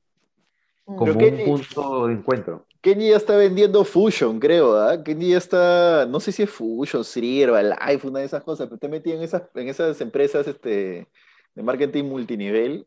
Mm. 0.86 0.96
como 0.96 1.12
un 1.12 1.44
punto 1.44 2.06
de 2.06 2.14
encuentro. 2.14 2.66
Kenny 2.80 3.08
ya 3.08 3.16
está 3.16 3.36
vendiendo 3.36 3.82
Fusion, 3.84 4.38
creo, 4.38 4.76
¿ah? 4.76 5.02
Kenny 5.02 5.30
ya 5.30 5.38
está, 5.38 6.06
no 6.06 6.20
sé 6.20 6.32
si 6.32 6.42
es 6.42 6.50
Fusion, 6.50 7.02
Sierva, 7.02 7.62
Life, 7.62 8.06
una 8.06 8.18
de 8.18 8.26
esas 8.26 8.42
cosas, 8.42 8.66
pero 8.66 8.78
te 8.78 8.88
metí 8.88 9.12
en 9.12 9.22
esas, 9.22 9.44
en 9.54 9.68
esas 9.68 9.98
empresas 10.02 10.46
este, 10.46 11.08
de 11.54 11.62
marketing 11.62 12.04
multinivel. 12.04 12.86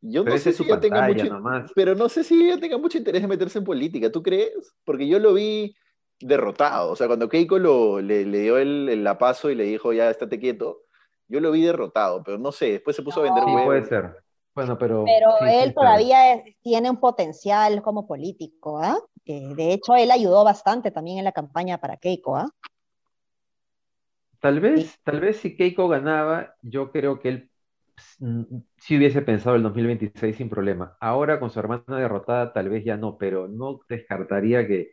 Yo 0.00 0.24
no 0.24 0.36
sé 0.38 0.52
si 0.52 0.64
ya 0.64 0.78
tenga 0.78 1.08
mucho, 1.08 1.40
pero 1.74 1.94
no 1.94 2.08
sé 2.08 2.22
si 2.22 2.48
ya 2.48 2.58
tenga 2.58 2.78
mucho 2.78 2.98
interés 2.98 3.22
en 3.22 3.28
meterse 3.28 3.58
en 3.58 3.64
política, 3.64 4.12
¿tú 4.12 4.22
crees? 4.22 4.74
Porque 4.84 5.08
yo 5.08 5.18
lo 5.18 5.34
vi 5.34 5.74
derrotado, 6.20 6.92
o 6.92 6.96
sea, 6.96 7.06
cuando 7.06 7.28
Keiko 7.28 7.58
lo, 7.58 8.00
le, 8.00 8.24
dio 8.24 8.58
el, 8.58 8.88
el 8.88 9.04
la 9.04 9.18
paso 9.18 9.50
y 9.50 9.54
le 9.54 9.64
dijo, 9.64 9.92
ya, 9.92 10.10
estate 10.10 10.38
quieto, 10.38 10.82
yo 11.28 11.40
lo 11.40 11.50
vi 11.50 11.62
derrotado, 11.62 12.22
pero 12.22 12.38
no 12.38 12.52
sé, 12.52 12.72
después 12.72 12.96
se 12.96 13.02
puso 13.02 13.20
a 13.20 13.24
vender 13.24 13.44
sí, 13.44 13.64
puede 13.64 13.84
ser. 13.84 14.16
Bueno, 14.54 14.78
pero... 14.78 15.04
Pero 15.04 15.46
él 15.46 15.74
todavía 15.74 16.42
tiene 16.62 16.88
un 16.88 16.98
potencial 16.98 17.82
como 17.82 18.06
político, 18.06 18.78
¿ah? 18.78 18.98
de 19.24 19.72
hecho, 19.72 19.94
él 19.96 20.10
ayudó 20.10 20.44
bastante 20.44 20.90
también 20.90 21.18
en 21.18 21.24
la 21.24 21.32
campaña 21.32 21.78
para 21.78 21.96
Keiko, 21.96 22.36
¿ah? 22.36 22.48
Tal 24.40 24.60
vez, 24.60 25.00
tal 25.02 25.20
vez 25.20 25.38
si 25.38 25.56
Keiko 25.56 25.88
ganaba, 25.88 26.54
yo 26.62 26.92
creo 26.92 27.18
que 27.18 27.28
él 27.28 27.50
sí 27.96 28.96
hubiese 28.96 29.22
pensado 29.22 29.56
el 29.56 29.62
2026 29.62 30.36
sin 30.36 30.48
problema. 30.48 30.96
Ahora 31.00 31.40
con 31.40 31.50
su 31.50 31.58
hermana 31.60 31.84
derrotada, 31.88 32.52
tal 32.52 32.68
vez 32.68 32.84
ya 32.84 32.96
no, 32.96 33.16
pero 33.18 33.48
no 33.48 33.80
descartaría 33.88 34.66
que, 34.66 34.92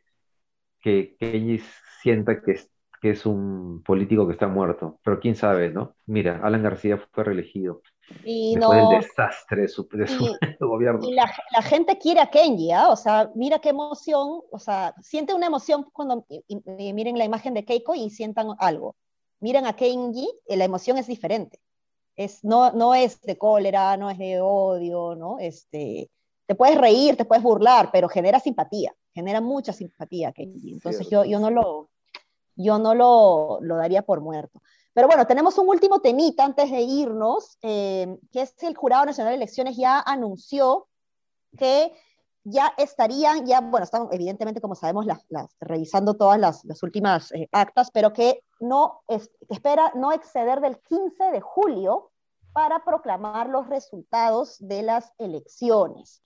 que 0.80 1.16
Kenji 1.20 1.62
sienta 2.02 2.42
que 2.42 2.52
es, 2.52 2.72
que 3.02 3.12
es 3.12 3.26
un 3.26 3.84
político 3.84 4.28
que 4.28 4.34
está 4.34 4.48
muerto. 4.48 5.00
Pero 5.04 5.20
quién 5.20 5.36
sabe, 5.36 5.70
¿no? 5.70 5.96
Mira, 6.06 6.40
Alan 6.44 6.64
García 6.64 6.98
fue 7.12 7.24
reelegido. 7.24 7.82
Y 8.24 8.56
no, 8.56 8.74
el 8.74 9.00
desastre 9.00 9.62
de 9.64 9.68
su, 9.68 9.88
gobierno. 10.60 11.00
Y 11.08 11.14
la, 11.14 11.32
la, 11.56 11.62
gente 11.62 11.98
quiere 11.98 12.20
a 12.20 12.30
Kenji, 12.30 12.72
¿ah? 12.72 12.90
o 12.90 12.96
sea, 12.96 13.32
mira 13.34 13.60
qué 13.60 13.70
emoción, 13.70 14.42
o 14.52 14.60
sea, 14.60 14.94
siente 15.02 15.34
una 15.34 15.48
emoción 15.48 15.84
cuando 15.92 16.26
miren 16.66 17.18
la 17.18 17.26
imagen 17.26 17.54
de 17.54 17.64
Keiko 17.64 17.96
y 17.96 18.10
sientan 18.10 18.50
algo. 18.60 18.96
Miren 19.40 19.66
a 19.66 19.74
Kenji, 19.74 20.30
y 20.48 20.56
la 20.56 20.66
emoción 20.66 20.98
es 20.98 21.08
diferente. 21.08 21.60
Es, 22.16 22.44
no, 22.44 22.72
no 22.72 22.94
es 22.94 23.22
de 23.22 23.38
cólera, 23.38 23.98
no 23.98 24.10
es 24.10 24.18
de 24.18 24.40
odio, 24.40 25.16
¿no? 25.16 25.40
Este, 25.40 26.10
te 26.46 26.56
puedes 26.56 26.78
reír, 26.78 27.16
te 27.16 27.26
puedes 27.26 27.44
burlar, 27.44 27.90
pero 27.92 28.08
genera 28.10 28.40
simpatía, 28.40 28.94
genera 29.14 29.42
mucha 29.42 29.74
simpatía. 29.74 30.34
Entonces 30.36 31.10
yo, 31.10 31.26
yo 31.26 31.40
no 31.40 31.50
lo, 31.50 31.90
yo 32.56 32.78
no 32.78 32.94
lo, 32.94 33.60
lo 33.62 33.76
daría 33.78 34.04
por 34.04 34.22
muerto. 34.22 34.62
Pero 34.94 35.08
bueno, 35.08 35.26
tenemos 35.26 35.58
un 35.58 35.68
último 35.68 36.00
temita 36.02 36.46
antes 36.46 36.70
de 36.70 36.82
irnos, 36.82 37.58
eh, 37.64 38.16
que 38.32 38.42
es 38.42 38.54
el 38.62 38.76
Jurado 38.76 39.06
Nacional 39.06 39.32
de 39.32 39.38
Elecciones 39.38 39.76
ya 39.76 40.00
anunció 40.00 40.88
que 41.58 41.92
ya 42.44 42.74
estarían, 42.78 43.46
ya, 43.46 43.62
bueno, 43.62 43.86
están 43.86 44.08
evidentemente, 44.12 44.62
como 44.62 44.76
sabemos, 44.76 45.06
las, 45.06 45.26
revisando 45.60 46.16
todas 46.16 46.40
las, 46.40 46.84
últimas 46.84 47.32
eh, 47.32 47.48
actas, 47.52 47.90
pero 47.92 48.12
que 48.12 48.44
no 48.60 49.02
espera 49.50 49.92
no 49.96 50.12
exceder 50.12 50.60
del 50.62 50.80
15 50.80 51.32
de 51.32 51.42
julio 51.42 52.12
para 52.52 52.84
proclamar 52.84 53.50
los 53.50 53.68
resultados 53.68 54.58
de 54.60 54.84
las 54.84 55.14
elecciones. 55.18 56.22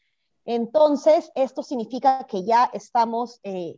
Entonces, 0.45 1.31
esto 1.35 1.61
significa 1.61 2.25
que 2.25 2.43
ya 2.43 2.69
estamos 2.73 3.39
eh, 3.43 3.77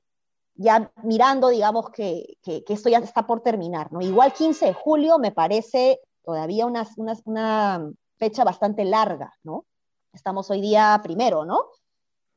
ya 0.56 0.92
mirando, 1.04 1.50
digamos, 1.50 1.90
que, 1.90 2.38
que, 2.44 2.64
esto 2.68 2.90
ya 2.90 3.00
está 3.00 3.26
por 3.26 3.42
terminar, 3.42 3.92
¿no? 3.92 4.02
Igual 4.02 4.34
15 4.34 4.66
de 4.68 4.74
julio 4.74 5.18
me 5.18 5.32
parece 5.32 6.02
todavía 6.24 6.66
una, 6.66 6.88
una 7.26 7.92
fecha 8.18 8.44
bastante 8.44 8.84
larga, 8.86 9.34
¿no? 9.44 9.66
Estamos 10.14 10.50
hoy 10.52 10.62
día 10.62 11.00
primero, 11.02 11.46
¿no? 11.46 11.66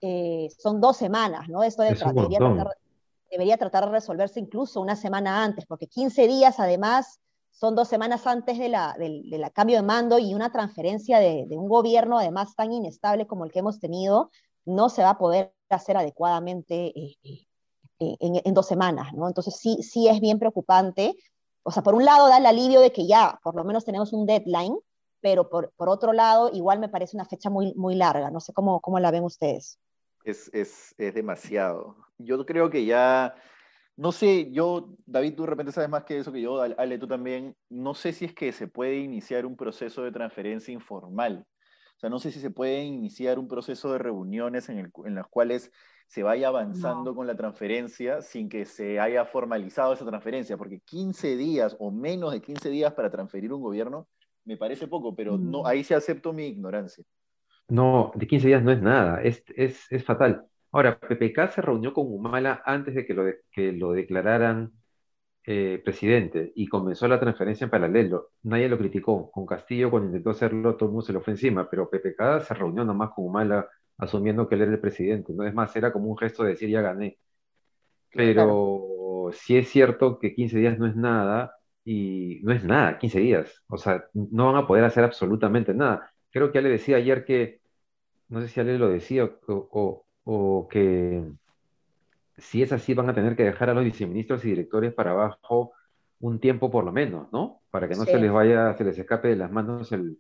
Eh, 0.03 0.49
son 0.59 0.81
dos 0.81 0.97
semanas, 0.97 1.49
¿no? 1.49 1.63
Esto 1.63 1.83
debería, 1.83 2.39
tratar, 2.39 2.77
debería, 3.31 3.57
tratar, 3.57 3.85
de 3.87 3.93
resolverse 3.93 4.41
incluso 4.41 4.81
una 4.81 4.97
semana 4.97 5.45
antes, 5.45 5.65
porque 5.65 5.87
15 5.87 6.27
días 6.27 6.59
además 6.59 7.21
son 7.53 7.77
dos 7.77 7.87
semanas 7.87 8.27
antes 8.27 8.59
de 8.59 8.69
la, 8.69 8.97
del, 8.99 9.25
cambio 9.55 9.77
de 9.77 9.83
mando 9.83 10.19
y 10.19 10.35
una 10.35 10.51
transferencia 10.51 11.21
de, 11.21 11.47
de, 11.47 11.57
un 11.57 11.69
gobierno 11.69 12.19
además 12.19 12.57
tan 12.57 12.73
inestable 12.73 13.29
como 13.29 13.45
el 13.45 13.53
que 13.53 13.61
hemos 13.61 13.79
tenido, 13.79 14.31
no 14.65 14.89
se 14.89 15.03
va 15.03 15.11
a 15.11 15.19
poder 15.19 15.55
hacer 15.71 15.97
adecuadamente 15.97 16.87
eh, 16.99 17.17
eh 17.23 17.47
en, 18.21 18.55
dos 18.55 18.67
semanas, 18.67 19.13
¿no? 19.15 19.29
Entonces 19.29 19.57
sí, 19.57 19.79
sí 19.83 20.09
es 20.09 20.21
bien 20.21 20.41
preocupante. 20.41 21.17
O 21.63 21.71
sea, 21.71 21.85
por 21.85 21.95
un 21.95 22.05
lado 22.05 22.29
da 22.29 22.39
el 22.39 22.47
alivio 22.47 22.81
de 22.81 22.93
que 22.93 23.07
ya 23.07 23.39
por 23.43 23.55
lo 23.55 23.65
menos 23.65 23.85
tenemos 23.85 24.13
un 24.13 24.27
deadline, 24.27 24.77
pero 25.21 25.49
por, 25.49 25.73
por 25.77 25.89
otro 25.89 26.13
lado 26.13 26.51
igual 26.53 26.81
me 26.81 26.89
parece 26.89 27.17
una 27.17 27.25
fecha 27.25 27.51
muy, 27.51 27.75
muy 27.75 27.95
larga. 27.95 28.31
No 28.31 28.41
sé 28.41 28.53
cómo, 28.53 28.81
cómo 28.81 28.99
la 28.99 29.11
ven 29.11 29.25
ustedes. 29.25 29.79
Es, 30.25 30.51
es, 30.53 30.95
es 30.99 31.15
demasiado. 31.15 31.97
Yo 32.19 32.45
creo 32.47 32.71
que 32.71 32.85
ya, 32.85 33.35
no 33.97 34.13
sé, 34.13 34.51
yo, 34.53 34.95
David, 35.07 35.35
tú 35.35 35.43
de 35.43 35.51
repente 35.51 35.73
sabes 35.73 35.91
más 35.91 36.05
que 36.05 36.19
eso 36.19 36.33
que 36.33 36.41
yo, 36.41 36.61
Ale, 36.61 36.99
tú 36.99 37.07
también, 37.07 37.57
no 37.69 37.95
sé 37.95 38.13
si 38.13 38.27
es 38.27 38.35
que 38.35 38.53
se 38.53 38.69
puede 38.69 38.99
iniciar 38.99 39.47
un 39.47 39.57
proceso 39.57 40.03
de 40.03 40.13
transferencia 40.13 40.73
informal. 40.73 41.47
O 41.97 41.99
sea, 41.99 42.11
no 42.11 42.19
sé 42.19 42.33
si 42.33 42.41
se 42.41 42.51
puede 42.51 42.83
iniciar 42.83 43.39
un 43.39 43.49
proceso 43.49 43.93
de 43.93 43.99
reuniones 43.99 44.69
en, 44.69 44.79
el, 44.79 44.93
en 45.05 45.15
las 45.15 45.27
cuales 45.29 45.71
se 46.07 46.23
vaya 46.23 46.49
avanzando 46.49 47.15
con 47.15 47.27
la 47.27 47.35
transferencia 47.35 48.21
sin 48.21 48.49
que 48.49 48.67
se 48.67 49.01
haya 49.01 49.25
formalizado 49.25 49.95
esa 49.95 50.05
transferencia, 50.05 50.59
porque 50.59 50.81
15 50.81 51.37
días 51.37 51.75
o 51.79 51.91
menos 51.91 52.33
de 52.33 52.43
15 52.43 52.69
días 52.69 52.93
para 52.93 53.11
transferir 53.11 53.53
un 53.53 53.63
gobierno 53.63 54.09
me 54.45 54.57
parece 54.57 54.89
poco, 54.89 55.15
pero 55.15 55.39
no, 55.39 55.63
mm. 55.63 55.67
ahí 55.67 55.85
se 55.85 55.95
acepto 55.95 56.33
mi 56.33 56.47
ignorancia. 56.47 57.05
No, 57.77 58.13
de 58.15 58.27
15 58.27 58.49
días 58.49 58.63
no 58.63 58.71
es 58.73 58.83
nada, 58.83 59.23
es, 59.23 59.43
es, 59.57 59.91
es 59.91 60.05
fatal. 60.05 60.45
Ahora, 60.73 60.99
PPK 60.99 61.49
se 61.53 61.63
reunió 61.63 61.93
con 61.95 62.07
Humala 62.07 62.63
antes 62.67 62.95
de 62.95 63.07
que 63.07 63.15
lo, 63.15 63.25
que 63.51 63.73
lo 63.73 63.93
declararan 63.93 64.73
eh, 65.45 65.81
presidente 65.85 66.53
y 66.55 66.69
comenzó 66.69 67.09
la 67.09 67.21
transferencia 67.21 67.65
en 67.65 67.71
paralelo, 67.71 68.31
nadie 68.43 68.69
lo 68.69 68.79
criticó. 68.79 69.31
Con 69.31 69.47
Castillo, 69.47 69.91
cuando 69.91 70.09
intentó 70.09 70.31
hacerlo, 70.31 70.77
todo 70.77 70.89
el 70.91 70.93
mundo 70.93 71.07
se 71.07 71.13
lo 71.15 71.23
fue 71.23 71.35
encima, 71.35 71.69
pero 71.71 71.89
PPK 71.91 72.43
se 72.43 72.55
reunió 72.55 72.85
nomás 72.85 73.11
con 73.15 73.27
Humala 73.27 73.69
asumiendo 73.99 74.49
que 74.49 74.57
él 74.57 74.63
era 74.63 74.73
el 74.73 74.81
presidente. 74.81 75.33
No 75.33 75.45
es 75.47 75.55
más, 75.55 75.75
era 75.77 75.93
como 75.93 76.09
un 76.11 76.19
gesto 76.19 76.45
de 76.45 76.51
decir 76.51 76.69
ya 76.71 76.83
gané. 76.83 77.19
Pero 78.11 79.31
si 79.33 79.57
es 79.57 79.69
cierto 79.71 80.19
que 80.19 80.35
15 80.35 80.59
días 80.59 80.79
no 80.79 80.87
es 80.87 80.97
nada, 80.97 81.55
y 81.85 82.41
no 82.43 82.53
es 82.53 82.65
nada, 82.65 82.99
15 82.99 83.21
días. 83.21 83.63
O 83.69 83.79
sea, 83.79 84.05
no 84.15 84.53
van 84.53 84.65
a 84.65 84.67
poder 84.67 84.85
hacer 84.85 85.05
absolutamente 85.05 85.75
nada. 85.75 86.13
Creo 86.31 86.53
que 86.53 86.59
Ale 86.59 86.69
decía 86.69 86.97
ayer 86.97 87.25
que, 87.25 87.62
no 88.29 88.41
sé 88.41 88.49
si 88.49 88.61
Ale 88.61 88.79
lo 88.79 88.89
decía, 88.89 89.25
o, 89.47 90.05
o 90.25 90.69
que 90.69 91.23
si 92.39 92.63
es 92.63 92.73
así, 92.73 92.95
van 92.95 93.09
a 93.09 93.15
tener 93.15 93.37
que 93.37 93.45
dejar 93.45 93.71
a 93.71 93.75
los 93.75 93.85
viceministros 93.85 94.45
y 94.45 94.49
directores 94.49 94.93
para 94.93 95.13
abajo 95.13 95.73
un 96.21 96.39
tiempo 96.39 96.71
por 96.71 96.85
lo 96.85 96.93
menos, 96.93 97.31
¿no? 97.33 97.61
Para 97.71 97.89
que 97.89 97.95
no 97.95 98.05
se 98.05 98.19
les 98.19 98.33
vaya, 98.33 98.75
se 98.77 98.85
les 98.85 98.99
escape 98.99 99.29
de 99.29 99.37
las 99.37 99.51
manos 99.51 99.91
el, 99.93 100.19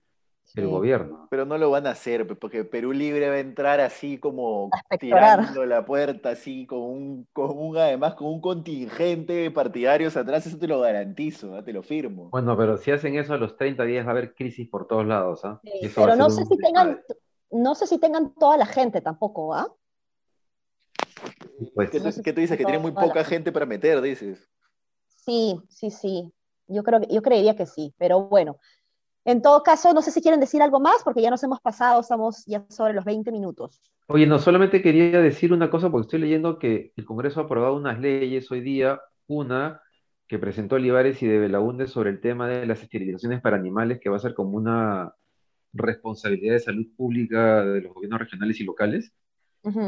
gobierno. 0.56 1.28
Pero 1.30 1.46
no 1.46 1.56
lo 1.56 1.70
van 1.70 1.86
a 1.86 1.90
hacer, 1.90 2.26
porque 2.26 2.64
Perú 2.64 2.92
Libre 2.92 3.28
va 3.28 3.36
a 3.36 3.38
entrar 3.38 3.80
así 3.80 4.18
como 4.18 4.68
tirando 5.00 5.64
la 5.64 5.84
puerta, 5.84 6.30
así 6.30 6.66
con 6.66 6.80
un, 6.80 7.26
con 7.32 7.56
un, 7.56 7.76
además 7.78 8.14
con 8.14 8.26
un 8.26 8.40
contingente 8.40 9.32
de 9.32 9.50
partidarios 9.50 10.16
atrás, 10.16 10.46
eso 10.46 10.58
te 10.58 10.66
lo 10.66 10.80
garantizo, 10.80 11.62
te 11.62 11.72
lo 11.72 11.82
firmo. 11.82 12.28
Bueno, 12.30 12.56
pero 12.56 12.76
si 12.76 12.90
hacen 12.90 13.14
eso 13.14 13.32
a 13.32 13.38
los 13.38 13.56
30 13.56 13.84
días 13.84 14.04
va 14.04 14.10
a 14.10 14.12
haber 14.12 14.34
crisis 14.34 14.68
por 14.68 14.86
todos 14.86 15.06
lados, 15.06 15.44
¿ah? 15.44 15.60
pero 15.94 16.16
no 16.16 16.28
sé 16.28 16.44
si 16.44 16.56
tengan, 16.58 17.00
no 17.52 17.74
sé 17.74 17.86
si 17.86 17.98
tengan 17.98 18.34
toda 18.34 18.56
la 18.56 18.66
gente 18.66 19.00
tampoco, 19.00 19.54
¿ah? 19.54 19.72
Pues, 21.74 21.90
¿Qué, 21.90 22.00
tú 22.00 22.40
dices? 22.40 22.56
Que 22.56 22.64
tiene 22.64 22.78
muy 22.78 22.92
poca 22.92 23.24
gente 23.24 23.52
para 23.52 23.66
meter, 23.66 24.00
dices. 24.00 24.48
Sí, 25.06 25.60
sí, 25.68 25.90
sí. 25.90 26.32
Yo, 26.66 26.82
creo, 26.82 27.00
yo 27.08 27.22
creería 27.22 27.54
que 27.54 27.66
sí, 27.66 27.94
pero 27.98 28.28
bueno. 28.28 28.58
En 29.24 29.40
todo 29.40 29.62
caso, 29.62 29.92
no 29.92 30.02
sé 30.02 30.10
si 30.10 30.20
quieren 30.20 30.40
decir 30.40 30.62
algo 30.62 30.80
más, 30.80 31.04
porque 31.04 31.22
ya 31.22 31.30
nos 31.30 31.44
hemos 31.44 31.60
pasado, 31.60 32.00
estamos 32.00 32.44
ya 32.46 32.64
sobre 32.68 32.92
los 32.92 33.04
20 33.04 33.30
minutos. 33.30 33.80
Oye, 34.08 34.26
no, 34.26 34.40
solamente 34.40 34.82
quería 34.82 35.20
decir 35.20 35.52
una 35.52 35.70
cosa, 35.70 35.90
porque 35.90 36.06
estoy 36.06 36.20
leyendo 36.20 36.58
que 36.58 36.92
el 36.96 37.04
Congreso 37.04 37.40
ha 37.40 37.44
aprobado 37.44 37.76
unas 37.76 38.00
leyes 38.00 38.50
hoy 38.50 38.62
día, 38.62 39.00
una 39.28 39.80
que 40.26 40.40
presentó 40.40 40.74
Olivares 40.74 41.22
y 41.22 41.26
de 41.28 41.38
Belaunde 41.38 41.86
sobre 41.86 42.10
el 42.10 42.20
tema 42.20 42.48
de 42.48 42.66
las 42.66 42.82
esterilizaciones 42.82 43.40
para 43.40 43.56
animales, 43.56 44.00
que 44.00 44.08
va 44.08 44.16
a 44.16 44.20
ser 44.20 44.34
como 44.34 44.56
una 44.56 45.14
responsabilidad 45.72 46.54
de 46.54 46.60
salud 46.60 46.86
pública 46.96 47.64
de 47.64 47.82
los 47.82 47.94
gobiernos 47.94 48.20
regionales 48.20 48.60
y 48.60 48.64
locales 48.64 49.12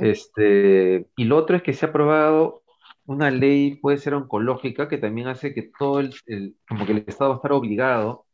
este, 0.02 1.08
y 1.16 1.24
lo 1.24 1.36
otro 1.36 1.56
es 1.56 1.62
que 1.62 1.72
se 1.72 1.86
ha 1.86 1.88
aprobado 1.88 2.62
una 3.06 3.30
ley, 3.30 3.76
puede 3.76 3.98
ser 3.98 4.14
oncológica, 4.14 4.88
que 4.88 4.98
también 4.98 5.26
hace 5.26 5.52
que 5.52 5.70
todo 5.78 6.00
el, 6.00 6.14
como 6.68 6.86
que 6.86 6.92
el 6.92 7.04
Estado 7.06 7.30
va 7.30 7.36
a 7.36 7.38
estar 7.38 7.52
obligado 7.52 8.26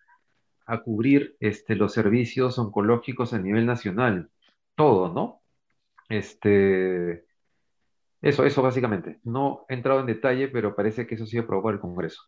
a 0.66 0.82
cubrir 0.82 1.36
este, 1.40 1.74
los 1.74 1.92
servicios 1.92 2.58
oncológicos 2.58 3.32
a 3.32 3.38
nivel 3.38 3.66
nacional. 3.66 4.30
Todo, 4.76 5.12
¿no? 5.12 5.40
Este, 6.08 7.24
eso, 8.20 8.44
eso 8.44 8.62
básicamente. 8.62 9.18
No 9.24 9.64
he 9.68 9.74
entrado 9.74 10.00
en 10.00 10.06
detalle, 10.06 10.48
pero 10.48 10.76
parece 10.76 11.06
que 11.06 11.14
eso 11.14 11.26
sí 11.26 11.38
aprobado 11.38 11.62
por 11.62 11.74
el 11.74 11.80
Congreso. 11.80 12.22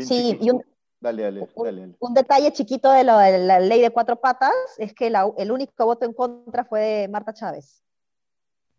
sí, 0.00 0.36
y 0.40 0.50
un, 0.50 0.62
dale, 1.00 1.22
dale, 1.22 1.48
dale, 1.56 1.94
un, 1.98 2.14
detalle 2.14 2.52
chiquito 2.52 2.90
de, 2.90 2.98
de, 2.98 3.38
la 3.38 3.60
ley 3.60 3.80
de 3.80 3.90
cuatro 3.90 4.16
patas 4.16 4.52
es 4.78 4.92
que 4.92 5.08
el 5.08 5.52
único 5.52 5.84
voto 5.84 6.04
en 6.04 6.12
contra 6.12 6.64
fue 6.64 6.80
de 6.80 7.08
Marta 7.08 7.32
Chávez. 7.32 7.82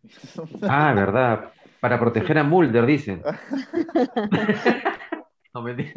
Ah, 0.63 0.93
verdad. 0.93 1.51
Para 1.79 1.99
proteger 1.99 2.37
a 2.37 2.43
Mulder, 2.43 2.85
dicen. 2.85 3.23
no 5.53 5.61
me 5.61 5.93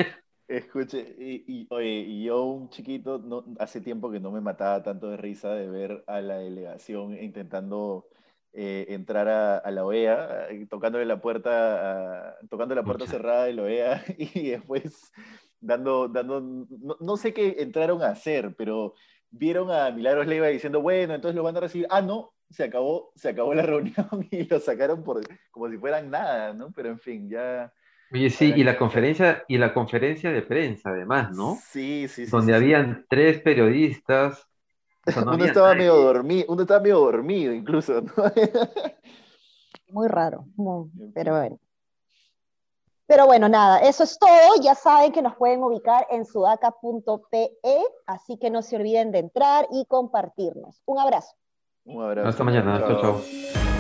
Escuche, 0.49 1.17
y, 1.19 1.67
oye, 1.71 2.23
yo 2.23 2.45
un 2.45 2.69
chiquito, 2.69 3.19
no, 3.19 3.45
hace 3.59 3.81
tiempo 3.81 4.11
que 4.11 4.21
no 4.21 4.31
me 4.31 4.41
mataba 4.41 4.83
tanto 4.83 5.09
de 5.09 5.17
risa 5.17 5.55
de 5.55 5.67
ver 5.67 6.05
a 6.07 6.21
la 6.21 6.39
delegación 6.39 7.19
intentando 7.19 8.07
eh, 8.55 8.87
entrar 8.91 9.29
a, 9.29 9.71
la 9.71 9.85
OEA, 9.85 10.49
eh, 10.51 10.67
tocándole 10.69 11.07
la 11.07 11.21
puerta, 11.21 12.37
tocando 12.51 12.75
la 12.75 12.83
puerta 12.85 13.07
cerrada 13.07 13.45
de 13.45 13.55
la 13.55 13.63
OEA 13.63 14.05
y 14.19 14.51
después 14.51 15.13
dando, 15.61 16.09
dando 16.09 16.41
no, 16.41 16.97
no, 17.01 17.17
sé 17.17 17.33
qué 17.33 17.57
entraron 17.61 18.03
a 18.03 18.09
hacer, 18.09 18.55
pero 18.57 18.95
vieron 19.31 19.71
a 19.71 19.91
Milagros 19.91 20.27
Leiva 20.27 20.49
diciendo, 20.49 20.83
bueno, 20.83 21.15
entonces 21.15 21.35
lo 21.35 21.43
van 21.43 21.57
a 21.57 21.61
recibir. 21.61 21.87
Ah, 21.89 22.03
no, 22.03 22.35
se 22.51 22.65
acabó, 22.65 23.13
se 23.17 23.31
acabó 23.31 23.55
la 23.55 23.63
reunión 23.63 24.29
y 24.31 24.45
lo 24.45 24.61
sacaron 24.61 25.03
por, 25.03 25.23
como 25.51 25.71
si 25.71 25.79
fueran 25.79 26.11
nada, 26.11 26.53
¿no? 26.53 26.71
Pero 26.73 26.91
en 26.91 26.99
fin, 26.99 27.31
ya... 27.31 27.73
Oye, 28.13 28.29
sí, 28.29 28.53
y 28.55 28.63
la 28.63 28.77
conferencia, 28.77 29.43
y 29.49 29.57
la 29.57 29.73
conferencia 29.73 30.31
de 30.31 30.43
prensa, 30.43 30.91
además, 30.91 31.35
¿no? 31.35 31.57
Sí, 31.63 32.07
sí, 32.09 32.27
sí. 32.27 32.31
Donde 32.31 32.55
habían 32.55 33.07
tres 33.09 33.41
periodistas. 33.41 34.47
Uno, 35.17 35.45
estaba 35.45 35.75
medio 35.75 35.97
dormido, 35.97 36.47
uno 36.49 36.63
estaba 36.63 36.81
medio 36.81 36.99
dormido 37.01 37.53
incluso, 37.53 38.01
¿no? 38.01 38.13
Muy 39.89 40.09
raro, 40.09 40.47
pero 41.15 41.37
bueno. 41.37 41.59
Pero 43.07 43.27
bueno, 43.27 43.49
nada, 43.49 43.79
eso 43.81 44.05
es 44.05 44.19
todo. 44.19 44.63
Ya 44.63 44.75
saben 44.75 45.13
que 45.13 45.21
nos 45.21 45.37
pueden 45.37 45.63
ubicar 45.63 46.07
en 46.09 46.25
sudaca.pe, 46.25 47.51
así 48.07 48.39
que 48.39 48.49
no 48.49 48.63
se 48.63 48.77
olviden 48.77 49.13
de 49.13 49.19
entrar 49.19 49.67
y 49.71 49.85
compartirnos. 49.87 50.81
Un 50.87 50.99
abrazo. 50.99 51.35
Un 51.85 52.03
abrazo. 52.03 52.29
Hasta 52.29 52.45
mañana. 52.45 52.81
chao. 52.81 53.01
chao. 53.01 53.72